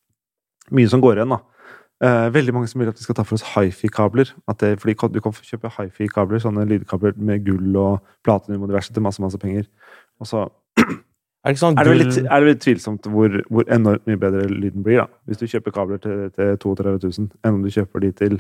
[0.75, 1.43] Mye som går igjen, da.
[2.05, 4.33] Eh, veldig mange som vil at vi skal ta for oss hifi-kabler.
[4.51, 9.23] Fordi du kan kjøpe hifi-kabler, sånne lydkabler med gull og platinum og diverse til masse
[9.23, 9.69] masse penger.
[10.21, 10.49] Og så
[11.45, 14.17] Er det ikke sånn er det litt, er det litt, tvilsomt hvor, hvor enormt mye
[14.17, 15.21] bedre lyden blir, da.
[15.29, 18.39] Hvis du kjøper kabler til, til 32 000, enn om du kjøper de til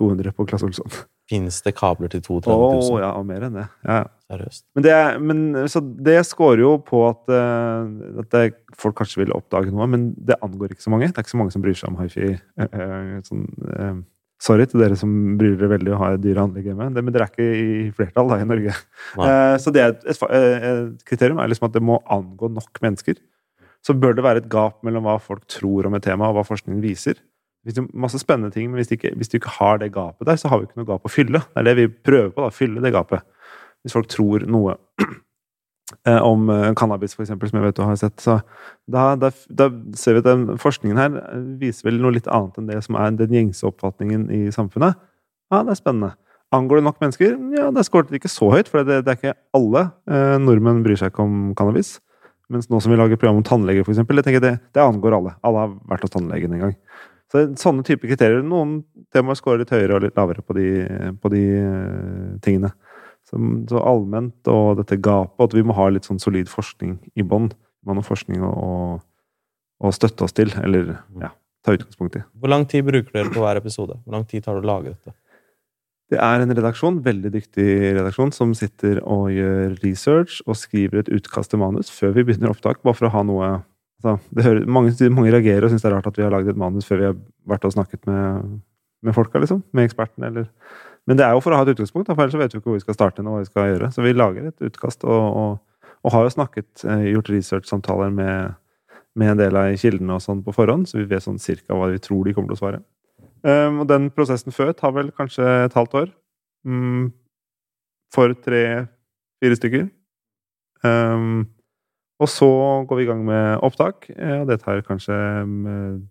[0.00, 0.88] 200 på Klasse Olsson.
[1.30, 2.80] Finnes det kabler til 32 000?
[2.94, 3.66] Oh, ja, og mer enn det.
[3.84, 4.06] Ja, ja.
[4.26, 4.64] Seriøst.
[4.74, 8.44] Men det, men, så det scorer jo på at, eh, at det,
[8.80, 11.12] folk kanskje vil oppdage noe, men det angår ikke så mange.
[11.12, 12.32] Det er ikke så mange som bryr seg om hifi.
[12.34, 13.44] eh, eh, Sånn,
[14.42, 17.24] Sorry til dere som bryr dere veldig å ha dyre anlegg hjemme, det, men dere
[17.24, 18.74] er ikke i flertall da, i Norge.
[19.16, 22.82] Uh, så det er et, et, et, kriterium er liksom at det må angå nok
[22.84, 23.16] mennesker.
[23.86, 26.44] Så bør det være et gap mellom hva folk tror om et tema, og hva
[26.44, 27.22] forskningen viser.
[27.66, 30.36] Det er masse spennende ting, men hvis, ikke, hvis du ikke har det gapet der,
[30.38, 31.40] så har vi ikke noe gap å fylle.
[31.48, 33.24] Det er det vi prøver på, da, fylle det gapet.
[33.82, 35.16] Hvis folk tror noe Eh,
[36.22, 38.18] om eh, cannabis, eksempel, som jeg vet du har sett.
[38.22, 38.40] Så
[38.90, 39.68] da, da, da,
[39.98, 42.98] ser vi at den forskningen her eh, viser vel noe litt annet enn det som
[42.98, 44.98] er den gjengse oppfatningen i samfunnet.
[45.52, 46.14] Ja, det er spennende.
[46.54, 47.36] Angår det nok mennesker?
[47.54, 50.98] Ja, det skåret ikke så høyt, for det, det er ikke alle eh, nordmenn bryr
[50.98, 51.96] seg ikke om cannabis.
[52.50, 55.34] Mens nå som vi lager program om tannleger, tenker det, det angår alle.
[55.46, 56.76] Alle har vært hos tannlegen en gang.
[57.32, 60.66] Så sånne type kriterier Noen temaer scorer litt høyere og litt lavere på de,
[61.18, 62.70] på de eh, tingene.
[63.26, 67.26] Så, så, allment, og dette gapet, at vi må ha litt sånn solid forskning i
[67.26, 67.50] bånn.
[67.50, 68.52] Vi må ha noe forskning å,
[69.82, 71.32] å, støtte oss til, eller ja,
[71.66, 72.22] ta utgangspunkt i.
[72.38, 73.98] Hvor lang tid bruker dere på hver episode?
[74.04, 75.16] Hvor lang tid tar det å lage dette?
[76.14, 81.10] Det er en redaksjon, veldig dyktig redaksjon, som sitter og gjør research og skriver et
[81.16, 84.94] utkast til manus før vi begynner opptak, bare for å ha noe altså, hører, mange,
[85.10, 87.08] mange, reagerer og syns det er rart at vi har lagd et manus før vi
[87.08, 87.16] har
[87.50, 88.60] vært og snakket med,
[89.02, 89.64] med folka, liksom.
[89.74, 90.46] Med ekspertene, eller
[91.06, 92.80] men det er jo for å ha et utgangspunkt, for ellers vet vi ikke hvor
[92.80, 93.22] vi skal starte.
[93.22, 93.90] hva vi skal gjøre.
[93.94, 98.56] Så vi lager et utkast, og, og, og har jo snakket, eh, gjort research-samtaler med,
[99.14, 101.92] med, en del av kildene og sånn på forhånd, så vi vet sånn cirka hva
[101.92, 102.82] vi tror de kommer til å svare.
[103.46, 106.08] Um, og den prosessen før tar vel kanskje et halvt år.
[106.66, 107.12] Um,
[108.14, 109.86] for tre-fire stykker.
[110.82, 111.44] Um,
[112.18, 112.48] og så
[112.88, 115.14] går vi i gang med opptak, eh, og det tar kanskje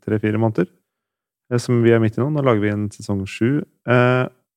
[0.05, 0.69] tre-fire måneder.
[1.51, 2.29] Eh, som vi er midt i nå.
[2.33, 3.63] Nå lager vi en sesong sju.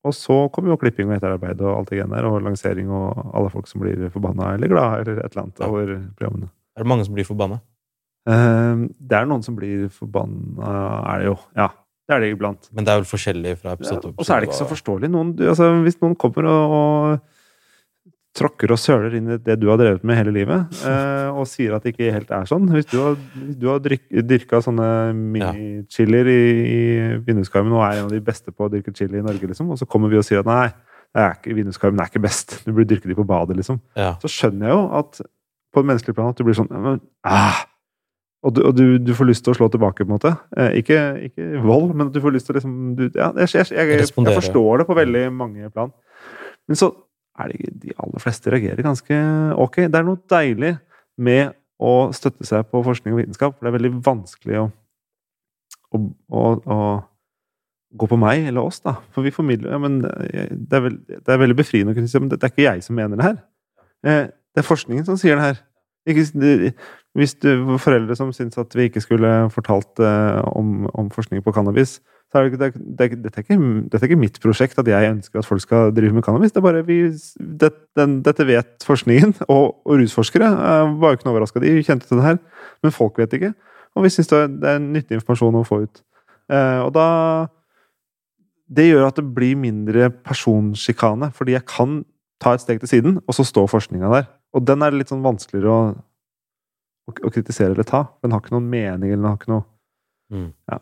[0.07, 3.33] Og så kommer jo klipping og etterarbeid og alt det greiene der, og lansering og
[3.35, 6.47] alle folk som blir forbanna eller glad eller et eller annet over programmene.
[6.77, 7.59] Er det mange som blir forbanna?
[8.29, 10.71] Uh, det er noen som blir forbanna,
[11.11, 11.35] er det jo.
[11.57, 11.67] Ja.
[12.09, 12.71] Det er det iblant.
[12.73, 14.17] Men det er vel forskjellig fra episode til episode?
[14.17, 15.09] og så er det ikke så forståelig.
[15.13, 17.38] Noen, altså, hvis noen kommer og, og
[18.37, 21.75] tråkker og søler inn i det du har drevet med hele livet, eh, og sier
[21.75, 22.67] at det ikke helt er sånn.
[22.73, 26.83] Hvis du har, du har dyrka sånne mini-chilier i, i
[27.25, 29.81] vinduskarmen og er en av de beste på å dyrke chili i Norge, liksom, og
[29.81, 30.69] så kommer vi og sier at nei,
[31.49, 33.81] vinduskarmen er ikke best, du burde dyrke de på badet, liksom.
[33.97, 34.13] Ja.
[34.21, 35.21] Så skjønner jeg jo at
[35.69, 36.71] på et menneskelig plan at du blir sånn
[37.27, 37.65] ah!
[38.39, 40.29] Og, du, og du, du, får lyst til å slå tilbake, på en måte.
[40.55, 43.73] Eh, ikke, ikke, vold, men du får lyst til å liksom du, ja, jeg, jeg,
[43.75, 45.91] jeg, jeg, forstår det på veldig mange plan.
[46.69, 46.87] Men så
[47.39, 49.19] er det de aller fleste reagerer ganske
[49.59, 49.85] ok.
[49.87, 50.73] Det er noe deilig
[51.19, 54.65] med å støtte seg på forskning og vitenskap, for det er veldig vanskelig å,
[55.95, 56.01] å,
[56.35, 56.79] å, å
[57.99, 58.97] gå på meg eller oss, da.
[59.15, 62.21] For vi formidler ja, men det er, veld, det er veldig befriende å kunne si
[62.21, 63.41] men det er ikke jeg som mener det her.
[64.05, 65.63] Eh, det er forskningen som sier det her.
[66.09, 66.23] Ikke,
[67.17, 67.49] hvis du,
[67.81, 71.99] foreldre som syns at vi ikke skulle fortalt uh, om, om, forskning på cannabis,
[72.29, 73.57] så er det, det, det, dette, er ikke,
[73.89, 76.51] dette, er ikke, mitt prosjekt at jeg ønsker at folk skal drive med cannabis.
[76.53, 76.99] Det er bare vi,
[77.39, 81.63] det, den, Dette vet forskningen, og, og rusforskere uh, var jo ikke noe overraska.
[81.63, 82.37] De kjente til det her,
[82.85, 83.49] men folk vet ikke.
[83.97, 86.03] Og vi syns det, er nyttig informasjon å få ut.
[86.53, 87.07] Uh, og da
[88.69, 92.03] Det gjør at det blir mindre personsjikane, fordi jeg kan
[92.39, 94.29] ta et steg til siden, og så står forskninga der.
[94.53, 95.89] Og den er litt sånn vanskeligere å,
[97.09, 98.05] å, å kritisere eller ta.
[98.21, 99.65] Den har ikke noen mening, eller den har ikke noe
[100.29, 100.47] mm.
[100.69, 100.79] ja.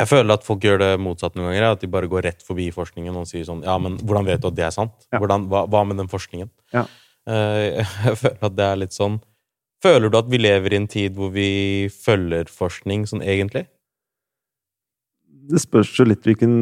[0.00, 1.66] Jeg føler at folk gjør det motsatt noen ganger.
[1.74, 4.48] At de bare går rett forbi forskningen og sier sånn Ja, men hvordan vet du
[4.48, 4.94] at det er sant?
[5.12, 6.48] Hvordan, hva, hva, med den forskningen?
[6.72, 6.86] Ja.
[7.28, 9.20] Uh, jeg føler at det er litt sånn
[9.82, 13.64] Føler du at vi lever i en tid hvor vi følger forskning sånn egentlig?
[15.50, 16.52] Det spørs jo litt hvilken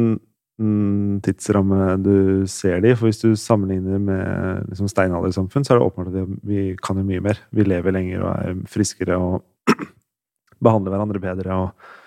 [0.57, 2.15] mm, tidsramme du
[2.49, 2.97] ser det i.
[2.97, 7.05] For hvis du sammenligner med liksom, steinaldersamfunn, så er det åpenbart at vi kan jo
[7.05, 7.43] mye mer.
[7.53, 9.45] Vi lever lenger og er friskere og
[10.65, 11.59] behandler hverandre bedre.
[11.61, 12.00] og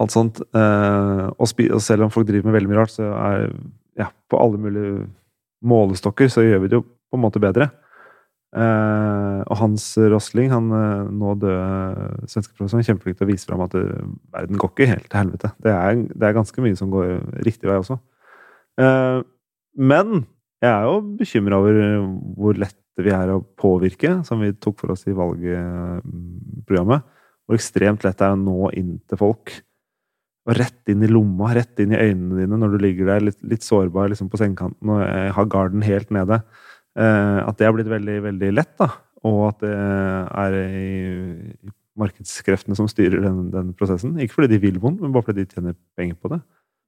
[0.00, 0.40] alt sånt.
[0.56, 3.46] Eh, og, selv om folk driver med veldig mye rart, så er
[4.00, 5.04] ja, på alle mulige
[5.66, 7.68] målestokker så gjør vi det jo på en måte bedre.
[8.56, 13.66] Eh, og Hans Rosling, han eh, nå døde svenske professoren, kjempeflink til å vise fram
[13.66, 15.52] at verden går ikke helt til helvete.
[15.62, 18.00] Det er, det er, ganske mye som går riktig vei også.
[19.80, 20.22] Men
[20.62, 21.74] jeg er jo bekymra over
[22.40, 27.04] hvor lette vi er å påvirke, som vi tok for oss i valgprogrammet.
[27.46, 29.52] Hvor ekstremt lett det er å nå inn til folk
[30.48, 33.38] og rett inn i lomma, rett inn i øynene dine når du ligger der litt,
[33.44, 36.40] litt sårbar liksom på sengekanten og eh, har garden helt nede.
[36.98, 38.88] Eh, at det har blitt veldig, veldig lett, da.
[39.28, 40.54] Og at det er
[42.00, 44.16] markedskreftene som styrer den, den, prosessen.
[44.22, 46.40] Ikke fordi de vil vondt, men bare fordi de tjener penger på det.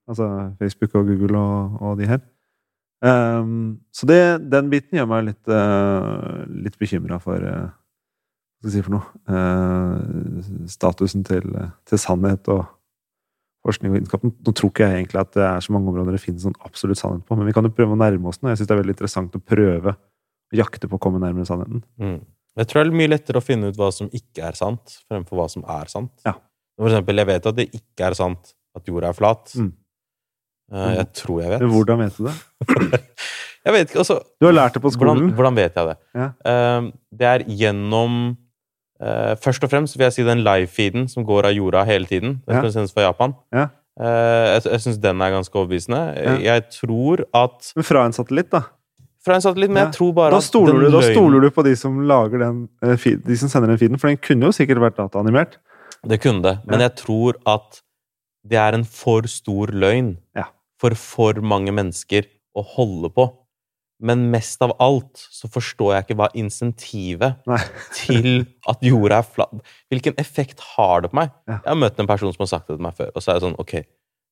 [0.09, 2.23] Altså Facebook og Google og, og de her.
[3.03, 7.73] Um, så det, den biten gjør meg litt, uh, litt bekymra for uh,
[8.63, 9.09] Hva skal jeg si for noe?
[9.27, 11.49] Uh, statusen til,
[11.89, 12.63] til sannhet og
[13.67, 14.25] forskning og vitenskap.
[14.27, 16.99] Nå tror ikke jeg egentlig at det er så mange områder det finnes sånn absolutt
[17.01, 18.81] sannhet på, men vi kan jo prøve å nærme oss den, jeg syns det er
[18.83, 21.85] veldig interessant å prøve å jakte på å komme nærmere sannheten.
[22.03, 22.19] Mm.
[22.61, 25.39] Jeg tror det er mye lettere å finne ut hva som ikke er sant, fremfor
[25.39, 26.13] hva som er sant.
[26.27, 26.35] Ja.
[26.77, 29.55] For eksempel, jeg vet at det ikke er sant at jorda er flat.
[29.57, 29.71] Mm.
[30.73, 31.63] Eh, Jeg tror jeg vet.
[31.65, 32.37] Men hvordan vet du det?
[33.63, 35.29] Jeg vet ikke, altså Du har lært det på skolen.
[35.31, 35.93] Hvordan, hvordan vet jeg det?
[36.19, 36.25] Ja.
[36.51, 38.17] Eh, det er gjennom
[39.03, 42.41] eh, Først og fremst vil jeg si den live-feeden som går av jorda hele tiden.
[42.47, 42.71] Den Ja.
[42.71, 43.35] sendes fra Japan.
[43.53, 43.69] Ja.
[44.01, 45.99] Uh, jeg jeg syns den er ganske overbevisende.
[46.17, 46.37] Ja.
[46.55, 48.63] Jeg tror at Men fra en satellitt, da?
[49.23, 51.75] Fra en satellitt, men jeg tror bare Da stoler, du, da stoler du på de
[51.77, 54.97] som lager den eh, De som sender den feeden, for den kunne jo sikkert vært
[54.97, 55.59] dataanimert.
[56.09, 57.83] Det kunne det, men jeg tror at
[58.49, 60.45] det er en for stor løgn Ja.
[60.81, 62.25] for for mange mennesker
[62.57, 63.29] å holde på.
[64.03, 67.37] Men mest av alt så forstår jeg ikke hva insentivet
[68.01, 69.53] til at jorda er flat
[69.93, 71.31] Hvilken effekt har det på meg?
[71.47, 71.61] Ja.
[71.61, 73.39] Jeg har møtt en person som har sagt det til meg før, og så er
[73.39, 73.77] det sånn Ok,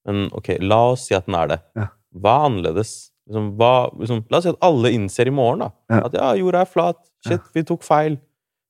[0.09, 1.61] men ok, la oss si at den er det.
[1.79, 1.87] Ja.
[2.19, 2.93] Hva er annerledes?
[3.31, 6.03] Liksom, hva, liksom, la oss si at alle innser i morgen da, Ja.
[6.09, 6.99] at ja, jorda er flat.
[7.27, 8.17] Shit, vi tok feil.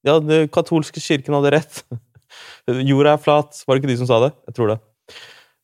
[0.05, 1.83] Ja, den katolske kirken hadde rett.
[2.91, 3.57] Jorda er flat.
[3.67, 4.35] Var det ikke de som sa det?
[4.51, 4.79] Jeg tror det.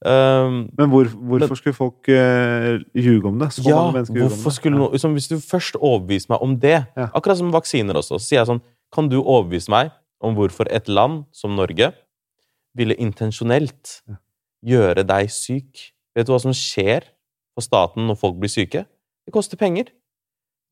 [0.04, 3.48] Um, Men hvor, hvorfor skulle folk uh, ljuge om det?
[3.56, 3.78] Så ja,
[4.12, 7.06] hvorfor skulle liksom, Hvis du først overbeviser meg om det Ja.
[7.16, 8.18] Akkurat som vaksiner også.
[8.20, 8.60] Så sier jeg sånn
[8.92, 11.92] Kan du overbevise meg om hvorfor et land som Norge
[12.76, 14.18] ville intensjonelt Ja.
[14.64, 15.92] gjøre deg syk?
[16.14, 17.08] Vet du hva som skjer
[17.56, 18.84] for staten når folk blir syke?
[19.24, 19.88] Det koster penger.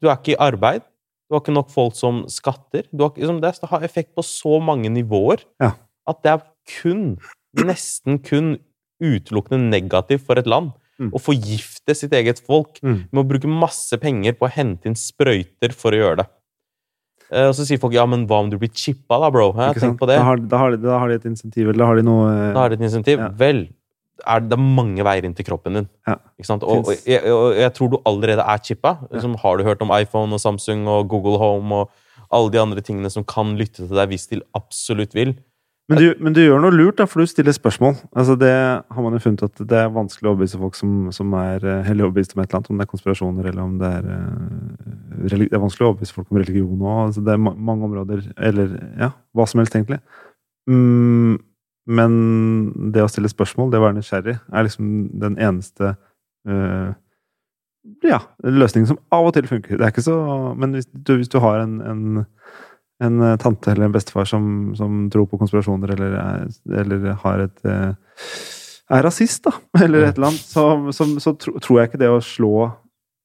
[0.03, 0.83] Du er ikke i arbeid.
[1.31, 2.85] Du har ikke nok folk som skatter.
[2.93, 5.73] Du har, liksom, det har effekt på så mange nivåer Ja.
[6.07, 6.43] at det er
[6.81, 7.17] kun,
[7.57, 8.59] nesten kun,
[9.05, 11.09] utelukkende negativt for et land Mm.
[11.11, 13.09] å forgifte sitt eget folk Mm.
[13.11, 16.27] med å bruke masse penger på å hente inn sprøyter for å gjøre det.
[17.33, 19.49] Eh, Og så sier folk ja, men hva om du blir chippa, da, bro?
[19.59, 20.19] jeg tenk på det.
[20.21, 22.29] Da har, da, har de, da har de et insentiv, eller da har de noe
[22.31, 23.19] eh, Da har de et insentiv.
[23.19, 23.29] Ja.
[23.29, 23.65] Vel,
[24.25, 25.89] er det, er mange veier inn til kroppen din.
[26.07, 26.15] Ja.
[26.39, 28.95] Og, og, jeg, og jeg tror du allerede er chippa.
[29.11, 31.91] Liksom, har du hørt om iPhone og Samsung og Google Home og
[32.31, 35.35] alle de andre tingene som kan lytte til deg hvis de absolutt vil?
[35.89, 37.99] Men du, men du gjør noe lurt, da, for du stiller spørsmål.
[38.17, 41.35] Altså det har man jo funnet at det er vanskelig å overbevise folk som, som
[41.37, 43.91] er eh, hellig overbevist om et eller annet, om det er konspirasjoner eller om det
[43.99, 47.03] er eh, Det er vanskelig å overbevise folk om religion òg.
[47.11, 50.01] Altså det er ma mange områder Eller ja, hva som helst, egentlig.
[50.73, 51.37] Mm,
[52.01, 52.13] men
[52.97, 55.93] det å stille spørsmål, det å være nysgjerrig, er liksom den eneste
[56.49, 56.97] eh,
[58.09, 59.77] ja, løsningen som av og til funker.
[59.77, 60.17] Det er ikke så
[60.57, 62.25] Men hvis du, hvis du har en, en
[63.03, 64.47] en eh, tante eller en bestefar som,
[64.79, 67.93] som tror på konspirasjoner, eller, er, eller har et eh,
[68.95, 69.55] er rasist, da,
[69.85, 72.55] eller et eller annet, så, så, så tro, tror jeg ikke det å slå,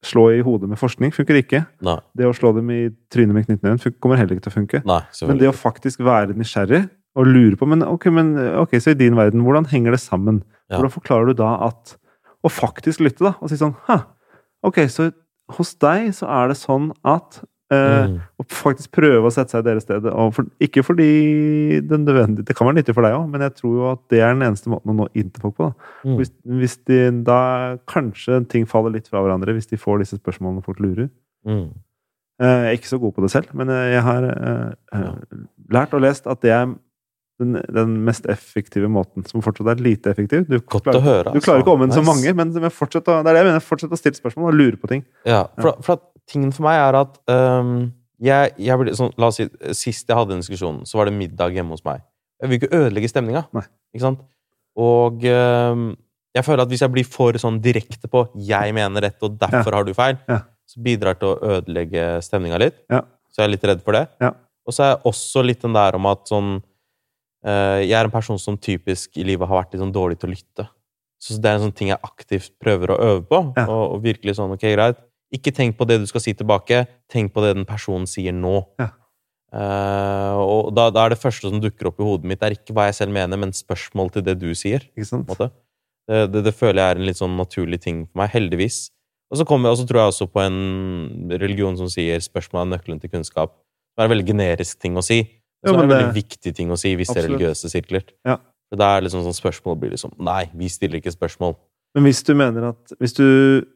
[0.06, 1.64] slå i hodet med forskning funker ikke.
[1.86, 1.98] Nei.
[2.18, 4.84] Det å slå dem i trynet med knyttneven kommer heller ikke til å funke.
[4.88, 6.86] Nei, Men det å faktisk være nysgjerrig
[7.20, 10.44] og lure på men ok, men ok, så i din verden, hvordan henger det sammen?
[10.70, 10.78] Ja.
[10.78, 11.98] Hvordan forklarer du da at
[12.46, 13.98] Å faktisk lytte, da, og si sånn Hæ,
[14.64, 15.10] ok, så
[15.58, 18.16] hos deg så er det sånn at Mm.
[18.42, 20.08] og faktisk prøve å sette seg i deres sted.
[20.34, 21.10] For, ikke fordi
[21.86, 24.24] det, nødvendig, det kan være nyttig for deg òg, men jeg tror jo at det
[24.26, 25.68] er den eneste måten å nå inn til folk på.
[25.70, 25.92] Da.
[26.10, 26.16] Mm.
[26.18, 27.38] Hvis, hvis de, da
[27.92, 31.12] kanskje ting faller litt fra hverandre, hvis de får disse spørsmålene folk lurer.
[31.46, 31.68] Mm.
[32.42, 35.42] Eh, Jeg er ikke så god på det selv, men eh, jeg har eh, eh,
[35.76, 36.70] lært og lest at det er
[37.40, 40.42] den, den mest effektive måten, som fortsatt er lite effektiv.
[40.50, 41.32] Du Godt klarer, å høre.
[41.32, 43.48] du klarer ikke å omvende så mange, men, men fortsett å, det er det jeg
[43.48, 43.64] mener.
[43.64, 45.06] Fortsett å stille spørsmål og lure på ting.
[45.24, 47.90] Ja, for, for at tingen for meg er at um,
[48.24, 51.16] jeg, jeg ble, sånn, La oss si, Sist jeg hadde en diskusjon, så var det
[51.18, 52.04] middag hjemme hos meg.
[52.40, 53.46] Jeg vil ikke ødelegge stemninga.
[53.96, 54.22] Ikke sant?
[54.80, 55.90] Og um,
[56.36, 59.76] jeg føler at hvis jeg blir for sånn direkte på 'jeg mener dette, og derfor
[59.76, 60.42] har du feil', Ja.
[60.70, 62.78] så bidrar det til å ødelegge stemninga litt.
[62.90, 63.02] Ja.
[63.32, 64.08] Så jeg er litt redd for det.
[64.22, 64.34] Ja.
[64.68, 66.62] Og så er jeg også litt den der om at sånn
[67.46, 70.30] uh, Jeg er en person som typisk i livet har vært litt sånn dårlig til
[70.30, 70.68] å lytte.
[71.20, 73.40] Så det er en sånn ting jeg aktivt prøver å øve på.
[73.58, 73.66] Ja.
[73.68, 75.00] Og, og virkelig sånn, ok, greit.
[75.36, 78.64] Ikke tenk på det du skal si tilbake, tenk på det den personen sier nå.
[78.82, 78.90] Ja.
[79.50, 82.58] Uh, og da, da er det første som dukker opp i hodet mitt, det er
[82.58, 84.86] ikke hva jeg selv mener, men spørsmål til det du sier.
[86.10, 88.88] Det, det, det føler jeg er en litt sånn naturlig ting for meg, heldigvis.
[89.30, 92.72] Og så, kommer, og så tror jeg også på en religion som sier 'spørsmål er
[92.72, 93.54] nøkkelen til kunnskap'.
[93.94, 95.22] Det er en veldig generisk ting å si.
[95.22, 98.04] Det er det en veldig det- viktig ting å si hvis det er religiøse sirkler.
[98.26, 98.38] Ja.
[98.74, 101.56] Da er liksom sånn spørsmål blir liksom Nei, vi stiller ikke spørsmål.
[101.96, 103.24] Men hvis du mener at Hvis du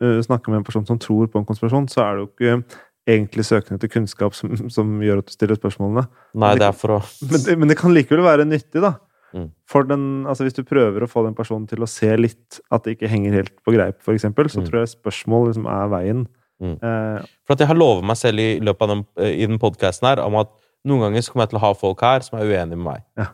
[0.01, 2.81] eh, snakker med en person som tror på en konspirasjon, så er det jo ikke
[3.09, 6.05] egentlig søken etter kunnskap som, som gjør at du stiller spørsmålene.
[6.39, 6.99] Nei, det- er for å
[7.31, 8.93] Men det, men det kan likevel være nyttig, da.
[9.33, 9.49] Mm.
[9.67, 12.83] For den, altså Hvis du prøver å få den personen til å se litt at
[12.85, 14.67] det ikke henger helt på greip, eksempel, så Mm.
[14.69, 16.27] tror jeg spørsmål liksom er veien.
[16.61, 16.77] Mm.
[16.83, 19.57] Eh, For at jeg har lovet meg selv i løpet av den, eh, i den
[19.59, 20.49] podcasten her om at
[20.85, 23.01] noen ganger så kommer jeg til å ha folk her som er uenige med meg.
[23.17, 23.27] Ja.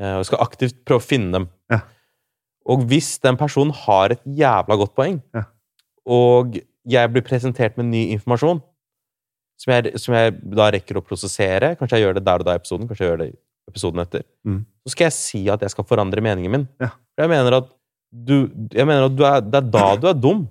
[0.00, 1.48] Eh, Og jeg skal aktivt prøve å finne dem.
[1.70, 1.80] Ja.
[2.68, 5.44] Og hvis den personen har et jævla godt poeng, Ja.
[6.06, 8.60] og jeg blir presentert med ny informasjon,
[9.62, 12.54] som jeg, som jeg da rekker å prosessere Kanskje jeg gjør det der og da
[12.56, 13.28] i episoden, kanskje jeg gjør det
[13.70, 14.24] episoden etter.
[14.44, 14.64] Mm.
[14.82, 16.64] Så skal jeg si at jeg skal forandre meningen min.
[16.82, 16.88] Ja.
[17.18, 17.68] Jeg mener at,
[18.10, 20.48] du, jeg mener at du er, det er da du er dum.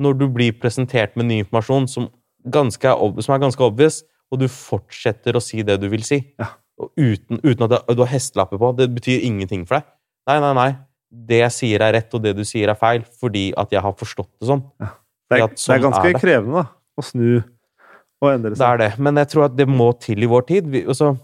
[0.00, 2.06] Når du blir presentert med ny informasjon som,
[2.46, 6.20] ganske, som er ganske obvious, og du fortsetter å si det du vil si.
[6.38, 6.52] Ja.
[6.96, 8.70] Uten, uten at du har hestelapper på.
[8.78, 9.90] Det betyr ingenting for deg.
[10.30, 10.70] Nei, nei, nei.
[11.10, 13.96] Det jeg sier er rett, og det du sier er feil, fordi at jeg har
[13.98, 14.62] forstått det sånn.
[14.78, 16.20] Det er, sånn det sånn er ganske er det.
[16.22, 16.70] krevende, da.
[16.98, 17.26] Å snu
[18.20, 18.90] og endre Det er det.
[19.00, 20.70] Men jeg tror at det må til i vår tid.
[20.70, 21.14] Vi, altså,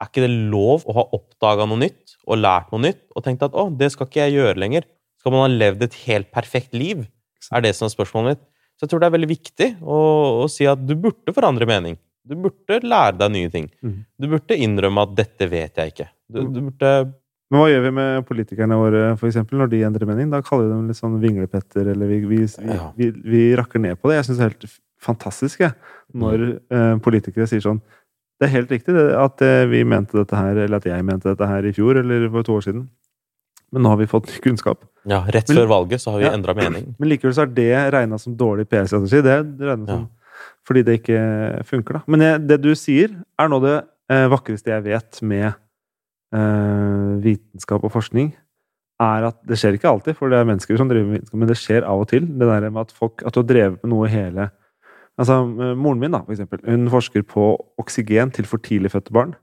[0.00, 3.44] er ikke det lov å ha oppdaga noe nytt og lært noe nytt og tenkt
[3.46, 4.88] at å, det skal ikke jeg gjøre lenger?
[5.20, 7.04] Skal man ha levd et helt perfekt liv?
[7.54, 8.44] Er det som er spørsmålet mitt.
[8.76, 9.98] Så jeg tror det er veldig viktig å,
[10.44, 11.96] å si at du burde forandre mening.
[12.26, 13.68] Du burde lære deg nye ting.
[13.84, 14.00] Mm.
[14.18, 16.08] Du burde innrømme at 'dette vet jeg ikke'.
[16.28, 16.90] Du, du burde
[17.50, 20.30] Men hva gjør vi med politikerne våre, for eksempel, når de endrer mening?
[20.32, 22.88] Da kaller vi dem litt sånn vinglepetter, eller vi, vi, Ja.
[22.96, 24.16] vi, vi rakker ned på det.
[24.18, 25.74] Jeg syns det er helt fantastisk jeg,
[26.14, 27.80] når eh, politikere sier sånn
[28.40, 31.46] Det er helt riktig at eh, vi mente dette her, eller at jeg mente dette
[31.48, 32.82] her i fjor, eller for to år siden.
[33.72, 34.82] Men nå har vi fått ny kunnskap.
[35.08, 36.32] Ja, rett Men- før valget så har vi Ja.
[36.36, 36.94] endra mening.
[36.98, 39.22] Men likevel så er det regna som dårlig PR-strategi.
[39.22, 40.08] Det regnet som
[40.66, 42.02] fordi det ikke funker, da.
[42.06, 45.54] Men jeg, det du sier, er nå det eh, vakreste jeg vet med
[47.22, 48.32] vitenskap og forskning.
[49.00, 51.50] Er at det skjer ikke alltid, for det er mennesker som driver med vitenskap, men
[51.50, 52.26] det skjer av og til.
[52.26, 54.48] Det der med at folk At du har drevet med noe hele
[55.16, 56.60] Altså, eh, moren min, da, for eksempel.
[56.68, 59.34] Hun forsker på oksygen til for tidlig fødte barn.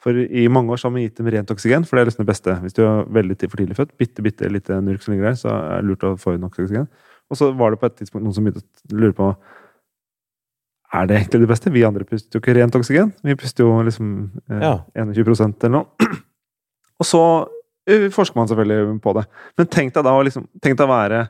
[0.00, 2.24] For i mange år så har man gitt dem rent oksygen, for det er liksom
[2.24, 2.54] det beste.
[2.62, 5.50] Hvis du er veldig for tidlig født, bitte, bitte lite nurk som ligger der, så
[5.50, 6.86] er det lurt å få inn oksygen.
[7.30, 9.34] Og så var det på et tidspunkt noen som begynte å lure på
[10.90, 11.70] er det egentlig det beste?
[11.70, 13.12] Vi andre puster jo ikke rent oksygen.
[13.22, 14.08] Vi puster jo liksom
[14.50, 14.74] eh, Ja.
[14.98, 15.86] 21 eller noe.
[17.00, 17.22] Og så
[17.86, 19.24] eh, forsker man selvfølgelig på det.
[19.58, 21.20] Men tenk deg da å liksom, være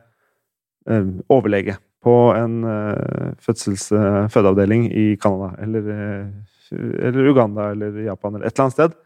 [0.89, 6.79] eh, overlege på en eh, fødsels, eh, fødeavdeling i Canada, eller, eh,
[7.11, 8.97] eller Uganda, eller Japan, eller et eller annet sted.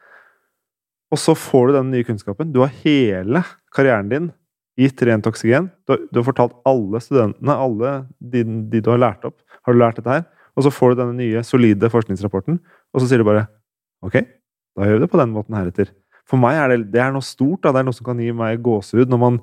[1.11, 2.53] Og så får du den nye kunnskapen.
[2.55, 3.43] Du har hele
[3.75, 4.31] karrieren din
[4.79, 5.69] gitt rent oksygen.
[5.87, 9.37] Du har, du har fortalt alle studentene, alle de, de du har lært opp,
[9.67, 10.25] har du lært dette her.
[10.55, 12.61] Og så får du denne nye, solide forskningsrapporten,
[12.95, 13.47] og så sier du bare
[14.07, 14.21] OK,
[14.77, 15.91] da gjør vi det på den måten heretter.
[16.29, 17.63] For meg er det, det er noe stort.
[17.65, 17.73] Da.
[17.75, 19.39] Det er noe som kan gi meg gåsehud når man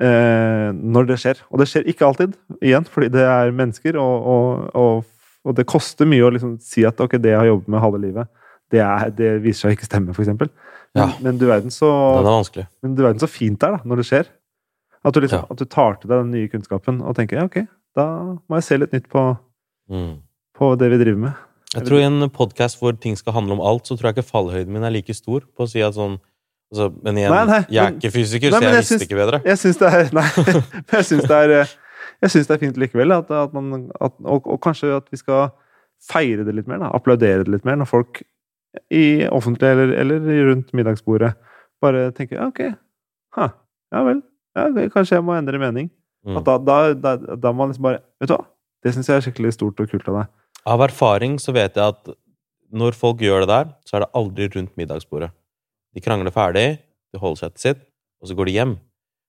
[0.00, 1.40] eh, når det skjer.
[1.50, 5.04] Og det skjer ikke alltid, igjen, fordi det er mennesker, og, og, og,
[5.46, 8.02] og det koster mye å liksom si at ok, det jeg har jobbet med halve
[8.02, 8.30] livet,
[8.74, 10.50] det, er, det viser seg ikke stemme, eksempel.
[10.96, 11.06] Men, Ja.
[11.20, 11.88] men du verden så
[12.82, 14.28] men du verden så fint det er, da, når det skjer.
[15.06, 15.46] At du, liksom, Ja.
[15.52, 17.58] at du tar til deg den nye kunnskapen og tenker ja, ok,
[17.94, 18.06] da
[18.48, 19.26] må jeg se litt nytt på,
[19.86, 20.16] Mm.
[20.56, 21.42] På det vi driver med.
[21.74, 24.30] Jeg tror I en podkast hvor ting skal handle om alt, så tror jeg ikke
[24.30, 26.16] fallhøyden min er like stor på å si at sånn
[26.72, 29.06] altså, Men igjen, Nei, nei, jeg er ikke fysiker, Nei, så jeg jeg visste syns-
[29.08, 29.42] ikke bedre.
[29.44, 30.28] Jeg syns det er Nei,
[30.94, 31.74] jeg syns det er eh,
[32.30, 33.16] synes det er fint likevel.
[33.18, 35.50] At, at man, at, og, og kanskje at vi skal
[36.06, 36.80] feire det litt mer.
[36.84, 38.22] Da, applaudere det litt mer når folk
[38.92, 41.32] i offentlig eller, eller rundt middagsbordet
[41.80, 42.60] bare tenker ok,
[43.36, 43.46] ha,
[43.92, 44.20] ja vel,
[44.56, 45.88] ja, kanskje jeg må endre mening.
[46.26, 46.40] Mm.
[46.40, 48.42] At da, da, da, da man liksom bare Vet du hva,
[48.82, 50.32] det syns jeg er skikkelig stort og kult av deg.
[50.66, 52.10] Av erfaring så vet jeg at
[52.76, 55.30] når folk gjør det der, så er det aldri rundt middagsbordet.
[55.94, 56.66] De krangler ferdig,
[57.14, 57.84] de holder seg til sitt,
[58.20, 58.74] og så går de hjem.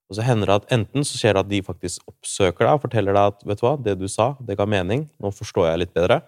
[0.09, 2.83] Og så hender det at enten så skjer det at de faktisk oppsøker deg og
[2.87, 5.81] forteller deg at vet du hva, det du sa, det ga mening, nå forstår jeg
[5.83, 6.21] litt bedre.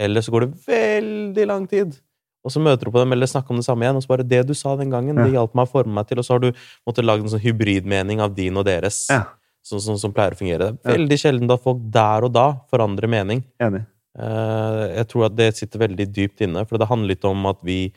[0.00, 1.96] Eller så går det veldig lang tid,
[2.44, 4.26] og så møter du på dem eller snakker om det samme igjen, og så bare
[4.26, 6.44] det du sa den gangen, det hjalp meg å forme meg til, og så har
[6.44, 6.50] du
[6.88, 9.22] måttet lage en sånn hybridmening av din og deres, Ja.
[9.66, 10.70] sånn som, som pleier å fungere.
[10.80, 13.44] Det er veldig sjelden at folk der og da forandrer mening.
[13.60, 13.84] Enig.
[14.18, 17.60] Eh, Jeg tror at det sitter veldig dypt inne, for det handler litt om at
[17.62, 17.92] vi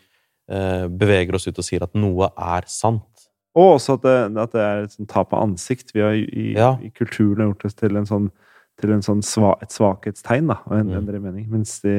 [0.49, 3.03] eh, beveger oss ut og sier at noe er sant.
[3.55, 5.93] Og også at det, at det er et sånn tap av ansikt.
[5.93, 6.73] Vi har i, Ja.
[6.81, 8.31] i kulturen gjort det til en sånn
[8.81, 11.21] til en sånn sva, et svakhetstegn da, å endre Mm.
[11.21, 11.45] mening.
[11.51, 11.93] Mens det,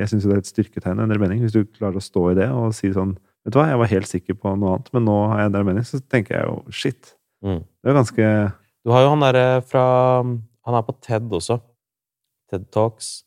[0.00, 1.38] jeg syns det er et styrketegn å endre mening.
[1.40, 3.86] Hvis du klarer å stå i det og si sånn Vet du hva, jeg var
[3.86, 5.84] helt sikker på noe annet, men nå har jeg endra mening.
[5.86, 7.14] Så tenker jeg jo shit.
[7.42, 7.60] Mm.
[7.84, 8.52] Det er ganske
[8.84, 11.60] Du har jo han derre fra Han er på TED også.
[12.50, 13.22] TED Talks.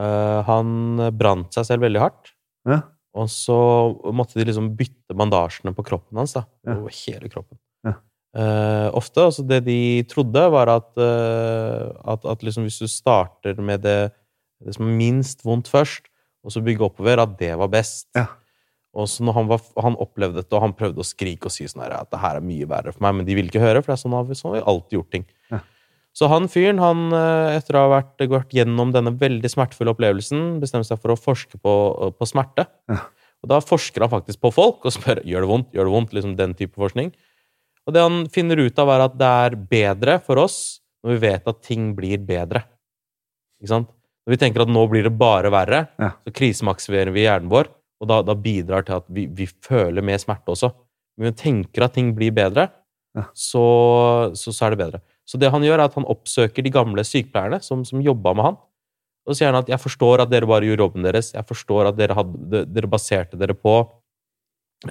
[0.00, 2.32] Eh, han brant seg selv veldig hardt.
[2.68, 2.82] Ja.
[3.18, 3.56] Og så
[4.14, 6.36] måtte de liksom bytte bandasjene på kroppen hans.
[6.36, 6.76] da, Ja.
[6.78, 7.58] Over hele kroppen.
[7.84, 7.96] Ja.
[8.30, 13.58] Uh, ofte, altså Det de trodde, var at, uh, at, at liksom hvis du starter
[13.58, 14.12] med det,
[14.62, 16.06] det som er minst vondt først,
[16.44, 18.06] og så bygge oppover, at det var best.
[18.14, 18.28] Ja.
[18.94, 21.66] Og så når han, var, han opplevde dette, og han prøvde å skrike og si
[21.66, 23.82] sånn her, at det her er mye verre for meg, men de ville ikke høre,
[23.82, 25.26] for det er sånn sånn har vi alltid gjort ting.
[26.16, 30.58] Så han fyren, han, eh, etter å ha vært, gått gjennom denne veldig smertefulle opplevelsen,
[30.62, 31.74] bestemte seg for å forske på,
[32.18, 32.66] på smerte.
[32.90, 33.04] Ja.
[33.40, 36.12] Og da forsker han faktisk på folk og spør gjør det vondt, gjør det vondt,
[36.16, 37.12] liksom den type forskning.
[37.88, 40.58] Og det han finner ut av, er at det er bedre for oss
[41.00, 42.64] når vi vet at ting blir bedre.
[43.62, 43.88] Ikke sant?
[44.26, 46.10] Når vi tenker at nå blir det bare verre, Ja.
[46.26, 47.70] så krisemaksimerer vi hjernen vår,
[48.02, 50.68] og da, da bidrar til at vi, vi føler mer smerte også.
[51.16, 52.68] Men vi tenker at ting blir bedre,
[53.16, 53.24] Ja.
[53.34, 53.64] så,
[54.36, 55.00] så, så er det bedre.
[55.30, 58.48] Så det han gjør, er at han oppsøker de gamle sykepleierne som, som jobba med
[58.48, 58.58] han.
[59.22, 61.88] Og så sier han at 'jeg forstår at dere bare gjorde jobben deres', 'jeg forstår
[61.88, 63.76] at dere, hadde, dere baserte dere på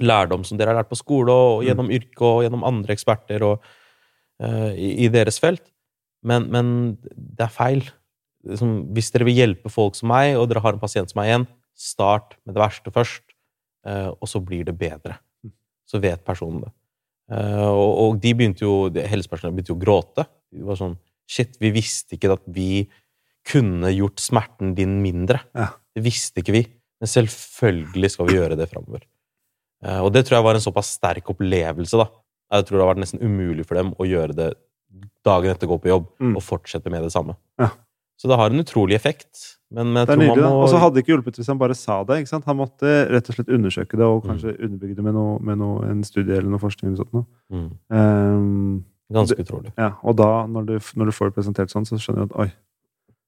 [0.00, 3.60] lærdom som dere har lært på skole og gjennom yrke og gjennom andre eksperter og,
[4.40, 5.66] uh, i, i deres felt',
[6.24, 7.84] men, men det er feil.
[8.56, 11.28] Som, hvis dere vil hjelpe folk som meg, og dere har en pasient som meg
[11.28, 13.26] igjen, start med det verste først,
[13.84, 15.18] uh, og så blir det bedre.
[15.84, 16.72] Så vet personen det.
[17.30, 20.26] Eh, og, og de begynte jo, helsepersonell begynte jo å gråte.
[20.50, 20.98] Det var sånn
[21.30, 22.88] Shit, vi visste ikke at vi
[23.46, 25.38] kunne gjort smerten din mindre.
[25.54, 25.68] Ja.
[25.94, 26.62] Det visste ikke vi.
[26.98, 29.04] Men selvfølgelig skal vi gjøre det framover.
[29.84, 32.08] Eh, og det tror jeg var en såpass sterk opplevelse, da.
[32.50, 34.48] Jeg tror det har vært nesten umulig for dem å gjøre det
[35.24, 36.34] dagen etter å gå på jobb, Mm.
[36.34, 37.36] og fortsette med det samme.
[37.62, 37.70] Ja.
[38.20, 39.56] Så det har en utrolig effekt.
[39.72, 41.74] Men jeg Det er nydelig, må Og så hadde det ikke hjulpet hvis han bare
[41.78, 42.18] sa det.
[42.20, 42.44] ikke sant?
[42.44, 44.12] Han måtte rett og slett undersøke det, Mm.
[44.12, 46.92] og kanskje underbygge det med, noe, med noe, en studie eller noe forskning.
[46.92, 49.72] eller sånt mm, Um, Ganske utrolig.
[49.78, 52.40] ja, og da, når du, når du får det presentert sånn, så skjønner du at
[52.44, 52.52] oi,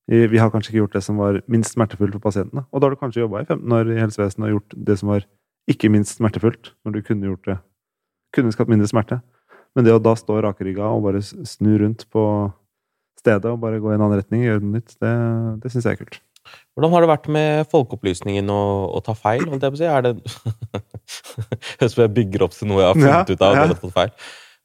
[0.08, 2.66] vi, vi har kanskje ikke gjort det som var minst smertefullt for pasientene.
[2.72, 5.08] Og da har du kanskje jobba i 15 år i helsevesenet og gjort det som
[5.08, 5.24] var
[5.70, 7.58] ikke minst smertefullt, når du kunne gjort det
[8.34, 9.22] kunne skapt mindre smerte.
[9.74, 12.52] Men det å da stå rakrygga og bare snu rundt på
[13.22, 15.14] stedet og bare gå i en annen retning, gjøre noe nytt, det,
[15.62, 16.20] det syns jeg er kult.
[16.74, 19.44] Hvordan har det vært med folkeopplysningen og, å ta feil?
[19.48, 19.88] holdt jeg på å si?
[19.88, 20.14] Er det
[21.78, 23.58] Høres ut som jeg bygger opp til noe jeg har funnet Ja, ut av.
[23.60, 23.76] ja.
[23.78, 24.10] fått feil.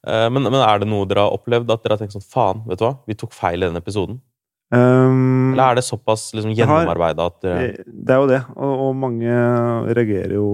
[0.08, 2.64] Eh, Men, men er det noe dere har opplevd at dere har tenkt sånn Faen,
[2.68, 2.96] vet du hva?
[3.08, 4.18] Vi tok feil i denne episoden.
[4.68, 8.98] Um, Eller er det såpass liksom, gjennomarbeida at dere Det er jo det, og, og
[9.00, 9.36] mange
[9.96, 10.48] reagerer jo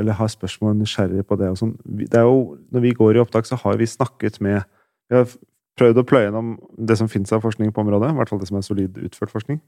[0.00, 1.52] Eller har spørsmål nysgjerrige på det.
[1.52, 1.76] og sånn.
[1.86, 4.64] Det er jo, Når vi går i opptak, så har vi snakket med
[5.06, 5.28] Vi har
[5.78, 8.12] prøvd å pløye gjennom det som finnes av forskning på området.
[8.12, 9.60] I hvert fall det som er solid utført forskning.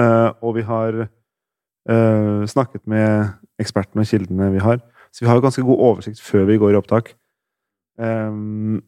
[0.00, 4.80] Eh, og vi har eh, snakket med ekspertene og kildene vi har.
[5.12, 7.12] Så vi har jo ganske god oversikt før vi går i opptak.
[8.00, 8.80] Um,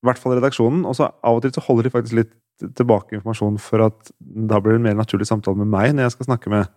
[0.00, 0.86] I hvert fall redaksjonen.
[0.88, 4.58] Og så av og til så holder de faktisk litt tilbake informasjon for at da
[4.58, 6.72] blir det en mer naturlig samtale med meg når jeg skal snakke med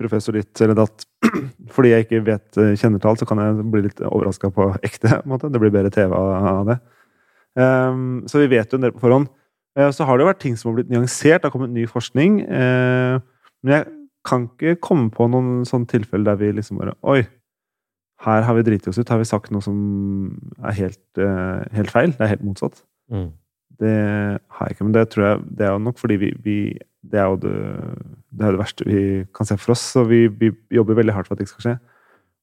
[0.00, 1.06] professor ditt eller datt.
[1.74, 5.20] Fordi jeg ikke vet eh, alt, så kan jeg bli litt overraska på ekte.
[5.22, 5.38] på.
[5.46, 6.80] Det blir bedre TV av det.
[7.58, 9.28] Um, så vi vet jo en del på forhånd.
[9.78, 11.42] Uh, så har det jo vært ting som har blitt nyansert.
[11.42, 12.40] Det har kommet ny forskning.
[12.48, 13.20] Uh,
[13.62, 13.86] men jeg
[14.28, 17.22] kan ikke komme på noen sånne tilfeller der vi liksom bare Oi,
[18.22, 19.10] her har vi driti oss ut.
[19.10, 19.78] Har vi sagt noe som
[20.62, 22.14] er helt, uh, helt feil?
[22.16, 22.84] Det er helt motsatt.
[23.12, 23.30] mm.
[23.82, 23.92] Det
[24.52, 26.56] har jeg ikke, men det tror jeg det er jo nok fordi vi, vi
[27.02, 27.54] Det er jo det,
[28.30, 31.26] det, er det verste vi kan se for oss, så vi, vi jobber veldig hardt
[31.26, 31.72] for at det ikke skal skje.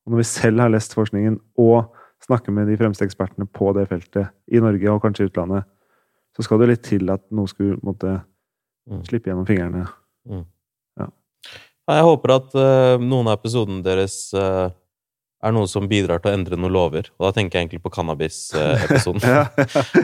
[0.03, 1.93] Og når vi selv har lest forskningen og
[2.30, 5.65] snakker med de fremste ekspertene på det feltet i Norge og kanskje i utlandet,
[6.38, 8.19] så skal det litt til at noe skulle måtte
[8.89, 9.03] Mm.
[9.05, 9.84] slippe gjennom fingrene.
[10.97, 11.05] Ja,
[11.89, 14.71] Jeg håper at uh, noen av episodene deres uh,
[15.45, 17.11] er noe som bidrar til å endre noen lover.
[17.19, 19.21] Og da tenker jeg egentlig på cannabis-episoden.
[19.30, 19.43] Ja,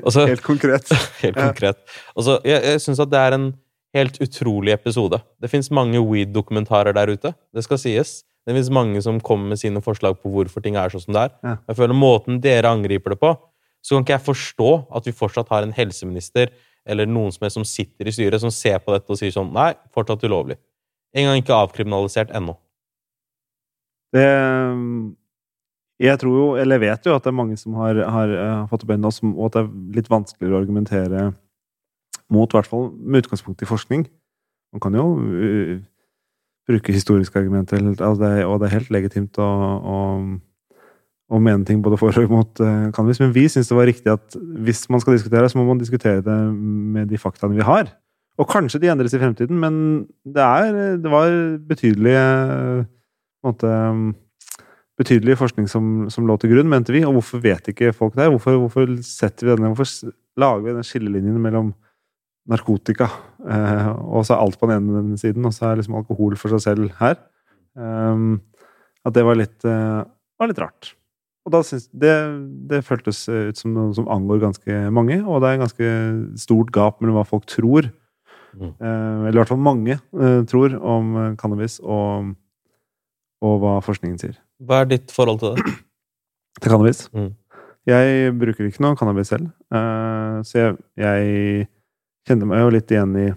[0.04, 0.92] Og Helt konkret.
[1.24, 1.48] Helt Ja.
[1.50, 1.82] konkret.
[2.14, 3.48] Altså, jeg jeg syns at det er en
[3.96, 5.18] helt utrolig episode.
[5.42, 7.34] Det fins mange weed-dokumentarer der ute.
[7.56, 8.20] Det skal sies.
[8.46, 11.24] Det fins mange som kommer med sine forslag på hvorfor ting er sånn som det
[11.28, 11.36] er.
[11.42, 11.56] Ja.
[11.72, 13.34] Jeg føler Måten dere angriper det på,
[13.82, 16.54] så kan ikke jeg forstå at vi fortsatt har en helseminister
[16.86, 19.50] eller noen som, er, som sitter i styret, som ser på dette og sier sånn
[19.54, 20.60] Nei, fortsatt ulovlig.
[21.18, 22.58] En gang ikke avkriminalisert ennå.
[24.14, 24.26] Det
[26.04, 28.84] Jeg tror jo, eller vet jo, at det er mange som har, har eh, fått
[28.84, 31.22] opp øynene, og at det er litt vanskeligere å argumentere
[32.28, 34.04] mot, i hvert fall med utgangspunkt i forskning.
[34.76, 35.06] Man kan jo
[36.66, 39.50] bruke historiske argumenter, altså og det er helt legitimt å,
[39.86, 40.00] å,
[41.30, 44.14] å mene ting både for og imot uh, cannabis, men vi syns det var riktig
[44.14, 46.40] at hvis man skal diskutere, så må man diskutere det
[46.96, 47.94] med de faktaene vi har.
[48.42, 49.76] Og kanskje de endres i fremtiden, men
[50.26, 51.32] det, er, det var
[51.70, 52.24] betydelige
[53.46, 53.72] måte,
[55.00, 57.06] betydelig forskning som, som lå til grunn, mente vi.
[57.08, 58.28] Og hvorfor vet ikke folk det?
[58.34, 59.00] Hvorfor, hvorfor vi
[59.52, 61.72] denne, hvorfor lager vi den skillelinjen mellom
[62.50, 66.36] narkotika eh, og så er alt på den ene siden, og så er liksom alkohol
[66.40, 67.18] for seg selv her?
[67.78, 68.42] Um,
[69.06, 70.00] at det var litt, eh,
[70.40, 70.94] var litt rart.
[71.46, 72.14] Og da syns det,
[72.72, 75.90] det føltes ut som noe som angår ganske mange, og det er en ganske
[76.42, 77.92] stort gap mellom hva folk tror,
[78.56, 78.70] Mm.
[78.80, 82.30] eh, eller i hvert fall mange eh, tror, om eh, cannabis og,
[83.44, 84.38] og hva forskningen sier.
[84.64, 85.74] Hva er ditt forhold til det?
[86.64, 87.02] Til cannabis?
[87.12, 87.34] Mm.
[87.92, 91.68] Jeg bruker ikke noe cannabis selv, eh, så jeg, jeg
[92.28, 93.30] kjenner meg jo litt igjen i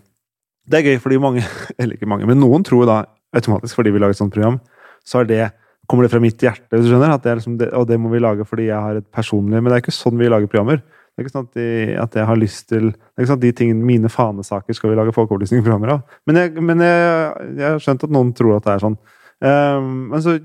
[0.69, 1.45] Det er gøy fordi mange,
[1.81, 2.99] eller ikke mange, men noen tror da
[3.37, 4.61] automatisk fordi vi lager et sånt program,
[5.05, 5.43] så er det
[5.89, 7.15] kommer det fra mitt hjerte, hvis du skjønner?
[7.17, 9.63] At det er liksom det, og det må vi lage fordi jeg har et personlig
[9.63, 10.83] Men det er ikke sånn vi lager programmer.
[10.83, 13.41] Det er ikke sånn at, de, at jeg har lyst til det er ikke sånn
[13.41, 16.19] at de tingene, Mine fanesaker skal vi lage folkeopplysningsprogrammer av.
[16.29, 17.09] Men, jeg, men jeg,
[17.57, 18.99] jeg, har skjønt at noen tror at det er sånn.
[19.39, 20.37] Um, men så,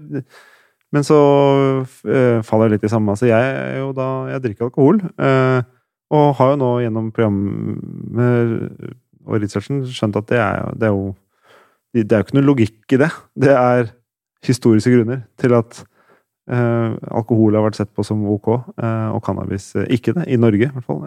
[0.96, 1.20] men så
[1.84, 3.14] uh, faller jeg litt i samme.
[3.14, 5.04] Altså, jeg jo da Jeg drikker alkohol.
[5.14, 5.62] Uh,
[6.14, 8.94] og har jo nå gjennom programmet
[9.24, 11.14] og researchen skjønt at det er, det er jo
[11.94, 13.10] Det er jo ikke noe logikk i det.
[13.38, 13.92] Det er
[14.42, 15.84] historiske grunner til at
[16.50, 18.48] eh, alkohol har vært sett på som ok,
[18.82, 20.26] eh, og cannabis uh, ikke det.
[20.26, 21.04] I Norge, i hvert fall.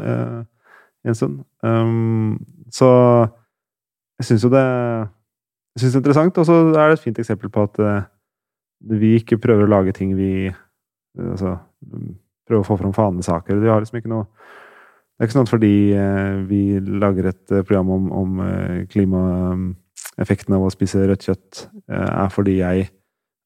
[1.05, 1.41] en stund.
[1.63, 2.39] Um,
[2.71, 2.87] så
[4.21, 7.19] jeg syns jo det jeg synes det er interessant, og så er det et fint
[7.19, 7.83] eksempel på at
[8.81, 10.53] vi ikke prøver å lage ting vi
[11.17, 11.57] Altså
[12.47, 13.57] prøver å få fram fanesaker.
[13.57, 14.27] Vi har liksom ikke noe
[15.17, 15.75] Det er ikke sånn at fordi
[16.51, 16.61] vi
[17.01, 18.41] lager et program om, om
[18.93, 22.91] klimaeffekten av å spise rødt kjøtt, er fordi jeg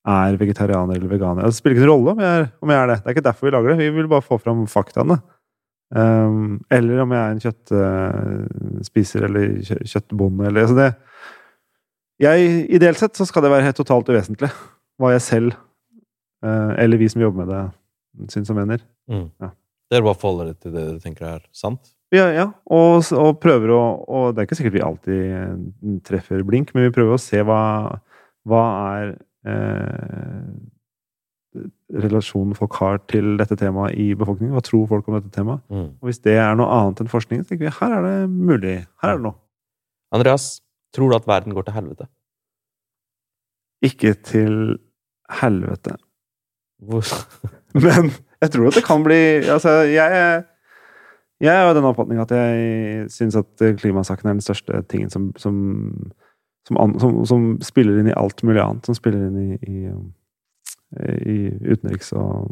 [0.09, 1.47] er vegetarianer eller veganer.
[1.47, 2.97] Det spiller ikke noen rolle om jeg, er, om jeg, er, det.
[2.97, 3.79] Det er ikke derfor vi lager det.
[3.81, 5.21] Vi vil bare få fram faktaene.
[5.91, 9.57] Um, eller om jeg er en kjøttspiser eller
[9.91, 10.93] kjøttbonde eller altså det
[12.23, 14.53] jeg, Ideelt sett så skal det være helt totalt uvesentlig
[15.01, 15.57] hva jeg selv,
[16.45, 17.62] uh, eller vi som jobber med det,
[18.31, 18.85] syns og mener.
[19.11, 19.25] Mm.
[19.41, 19.49] Ja.
[19.91, 21.93] Dere bare forholder dere til det du tenker er sant?
[22.14, 22.49] Ja, ja.
[22.74, 23.80] Og, og, prøver å
[24.11, 27.62] Og det er ikke sikkert vi alltid treffer blink, men vi prøver å se hva,
[28.51, 28.62] hva
[28.97, 29.12] er
[29.47, 30.49] eh,
[32.03, 34.55] relasjonen folk har til dette temaet i befolkningen.
[34.55, 35.62] Hva tror folk om dette temaet?
[35.70, 35.88] Mm.
[35.99, 38.76] Og hvis det er noe annet enn forskning, så tenker vi her er det mulig.
[39.03, 39.38] Her er det noe.
[40.14, 40.49] Andreas,
[40.95, 42.07] tror du at verden går til helvete?
[43.86, 44.57] Ikke til
[45.41, 45.97] helvete.
[46.82, 47.07] Hvor?
[47.86, 48.11] Men
[48.41, 50.45] jeg tror at det kan bli Altså, jeg
[51.41, 55.30] jeg er av den oppfatning at jeg syns at klimasaken er den største tingen som,
[55.41, 55.57] som
[56.68, 58.86] som, som, som, spiller inn i alt mulig annet.
[58.86, 59.80] Som spiller inn i, i,
[61.30, 61.38] i
[61.70, 62.51] utenriks og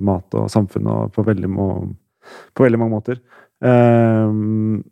[0.00, 1.68] mat og samfunn og på veldig, må,
[2.54, 3.20] på veldig mange måter.
[3.60, 4.82] Um,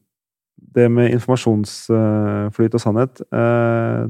[0.76, 4.08] det med informasjonsflyt og sannhet uh,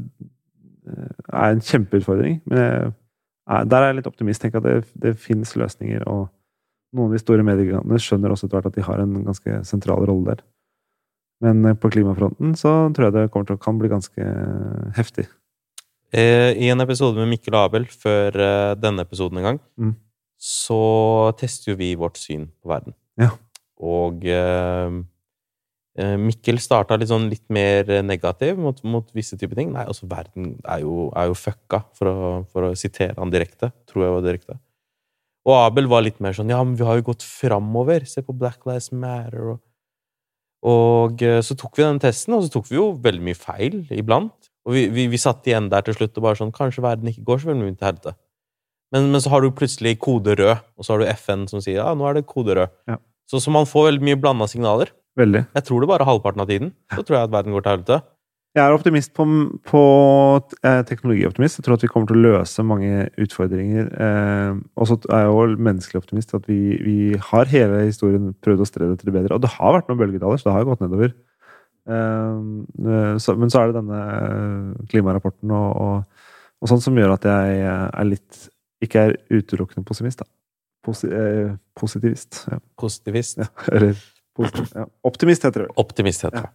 [0.89, 2.41] er en kjempeutfordring.
[2.49, 2.93] Men jeg,
[3.49, 4.43] der er jeg litt optimist.
[4.43, 6.05] Tenk at det, det finnes løsninger.
[6.11, 6.29] Og
[6.97, 10.05] noen av de store mediegigantene skjønner også etter hvert at de har en ganske sentral
[10.09, 10.45] rolle der.
[11.45, 14.89] Men eh, på klimafronten så tror jeg det kommer til å kan bli ganske eh,
[14.99, 15.29] heftig.
[16.13, 18.37] Eh, I en episode med Mikkel Abel før
[18.81, 19.93] denne episoden en gang, mm.
[20.41, 20.81] så
[21.41, 22.97] tester jo vi vårt syn på verden.
[23.21, 23.35] Ja.
[23.79, 24.99] Og eh,
[25.99, 29.73] Mikkel starta litt sånn litt mer negativ mot, mot visse typer ting.
[29.75, 33.73] Nei, altså, verden er jo, er jo fucka, for å, for å, sitere han direkte.
[33.91, 34.59] Tror jeg var direkte.
[35.49, 38.07] Og Abel var litt mer sånn Ja, men vi har jo gått framover.
[38.07, 39.65] Se på Black Lives Matter og
[40.67, 43.83] og eh, så tok vi den testen, og så tok vi jo veldig mye feil
[43.95, 44.49] iblant.
[44.67, 47.25] Og vi, vi, vi satt igjen der til slutt og bare sånn Kanskje verden ikke
[47.29, 48.15] går så veldig mye til helvete.
[48.95, 51.79] Men, men, så har du plutselig kode rød, og så har du FN som sier
[51.83, 52.75] ja, nå er det kode rød.
[52.89, 52.99] Ja.
[53.29, 54.93] Så, så, man får veldig mye blanda signaler.
[55.19, 55.43] Veldig.
[55.57, 56.71] Jeg tror det bare halvparten av tiden.
[56.95, 58.01] Så tror jeg at verden går til helvete.
[58.57, 59.25] Jeg er optimist på,
[59.69, 59.81] på
[60.67, 61.59] eh, teknologioptimist.
[61.59, 63.91] Jeg tror at vi kommer til å løse mange utfordringer.
[63.93, 66.33] Eh, og så er jeg jo menneskelig optimist.
[66.39, 66.99] At vi, vi,
[67.29, 69.37] har hele historien prøvd å streve etter det bedre.
[69.37, 71.15] Og det har vært noen bølgedaler, så det har gått nedover.
[71.93, 76.27] Eh, så, men så er det denne klimarapporten og, og,
[76.59, 78.47] og sånn som gjør at jeg er litt
[78.85, 80.31] Ikke er utelukkende pessimist, da.
[80.89, 82.47] Posi, eh, positivist.
[82.49, 82.63] Ja.
[82.81, 83.45] Positivist?
[83.45, 83.99] Ja, eller
[84.39, 84.87] positiv, ja.
[85.09, 85.69] Optimist heter det.
[85.83, 86.55] Optimist heter det.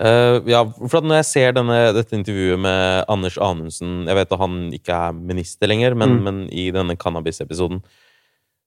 [0.00, 4.40] Uh, ja, for Når jeg ser denne, dette intervjuet med Anders Anundsen Jeg vet at
[4.40, 6.22] han ikke er minister lenger, men, mm.
[6.24, 7.82] men i denne cannabis-episoden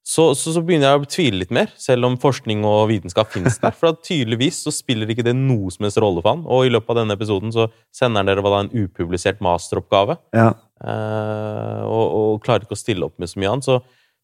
[0.04, 3.56] så, så, så, begynner jeg å tvile litt mer, selv om forskning og vitenskap finnes
[3.62, 3.72] der.
[3.80, 6.42] For tydeligvis så spiller ikke det noe som helst rolle for han.
[6.44, 10.18] Og i løpet av denne episoden så sender han dere hva da en upublisert masteroppgave.
[10.36, 10.50] Ja.
[10.84, 13.70] Uh, og, og, klarer ikke å stille opp med så mye annet.
[13.70, 13.80] Så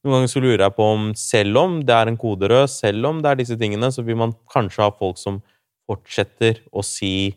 [0.05, 3.23] noen ganger så lurer jeg på om selv om det er en koderød, selv om
[3.23, 5.41] det er disse tingene, så vil man kanskje ha folk som
[5.89, 7.33] fortsetter å si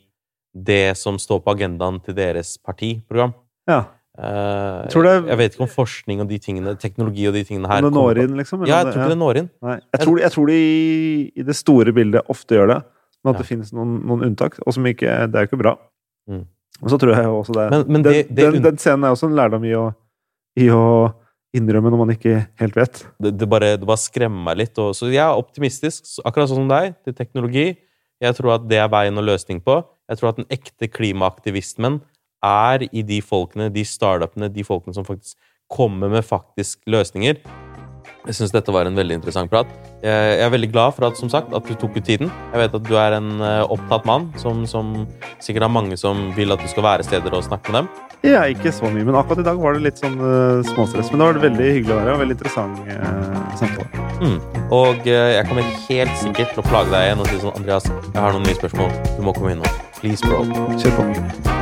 [0.53, 3.33] det som står på agendaen til deres partiprogram.
[3.71, 3.83] Ja.
[4.13, 7.81] Uh, jeg, jeg, vet ikke om forskning og de tingene, teknologi og de tingene her
[7.81, 8.67] Om det når inn, liksom?
[8.69, 9.49] Ja, jeg tror ikke det når inn.
[9.65, 9.77] Nei.
[9.81, 10.59] Jeg, tror, jeg tror de
[11.33, 12.77] i det store bildet ofte gjør det,
[13.23, 13.41] men at ja.
[13.41, 14.59] det finnes noen, noen, unntak.
[14.67, 15.73] Og som ikke Det er jo ikke bra.
[16.29, 16.45] Mm.
[16.83, 19.31] Og så tror jeg også det, men, men det, det den, den, scenen er også
[19.31, 19.87] en lærdom i å,
[20.61, 20.85] i å
[21.57, 23.03] innrømme når man ikke helt vet.
[23.21, 24.79] Det, det, bare, det bare skremmer meg litt.
[24.81, 27.67] Og, så jeg er optimistisk, akkurat sånn som deg, til teknologi.
[28.23, 29.81] Jeg tror at det er veien og løsning på.
[30.11, 32.01] Jeg tror at den ekte klimaaktivismen
[32.43, 35.39] er i de folkene, de startupene, de folkene som faktisk
[35.73, 37.39] kommer med faktisk løsninger.
[38.23, 39.71] Jeg syns dette var en veldig interessant prat.
[40.05, 42.31] Jeg er veldig glad for at, som sagt, at du tok ut tiden.
[42.53, 44.93] Jeg vet at du er en eh, opptatt mann som, som
[45.43, 48.12] sikkert har mange som vil at du skal være steder og snakke med dem.
[48.23, 51.11] Ja, ikke så mye, men akkurat i dag var det litt sånn uh, småstress.
[51.11, 54.05] Men det var veldig hyggelig å være og veldig interessant uh, samtale.
[54.23, 54.37] Mm.
[54.71, 57.91] Og uh, jeg kommer helt sikkert til å plage deg igjen og si sånn Andreas,
[57.91, 58.95] jeg har noen nye spørsmål.
[59.17, 59.75] Du må komme inn nå.
[59.99, 60.47] Please, bro.
[60.79, 61.62] Kjør på.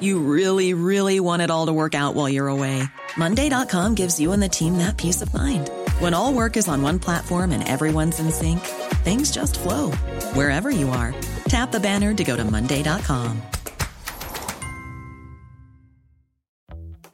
[0.00, 2.82] You really, really want it all to work out while you're away.
[3.16, 5.70] Monday.com gives you and the team that peace of mind.
[6.00, 8.60] When all work is on one platform and everyone's in sync,
[9.04, 9.92] things just flow
[10.34, 11.14] wherever you are.
[11.48, 13.40] Tap the banner to go to Monday.com.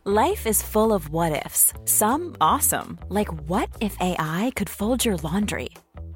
[0.05, 1.73] Life is full of what ifs.
[1.85, 5.69] Some awesome, like what if AI could fold your laundry?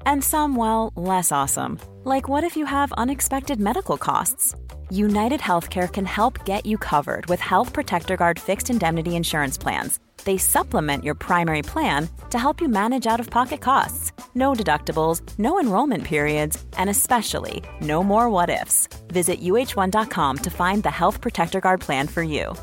[0.05, 4.55] And some, well, less awesome, like what if you have unexpected medical costs?
[4.89, 9.99] United Healthcare can help get you covered with Health Protector Guard fixed indemnity insurance plans.
[10.23, 14.11] They supplement your primary plan to help you manage out of pocket costs.
[14.33, 18.87] No deductibles, no enrollment periods, and especially no more what ifs.
[19.07, 22.53] Visit uh1.com to find the Health Protector Guard plan for you.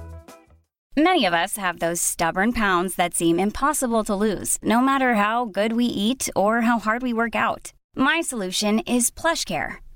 [0.97, 5.45] Many of us have those stubborn pounds that seem impossible to lose, no matter how
[5.45, 7.73] good we eat or how hard we work out.
[7.97, 9.84] My solution is PlushCare.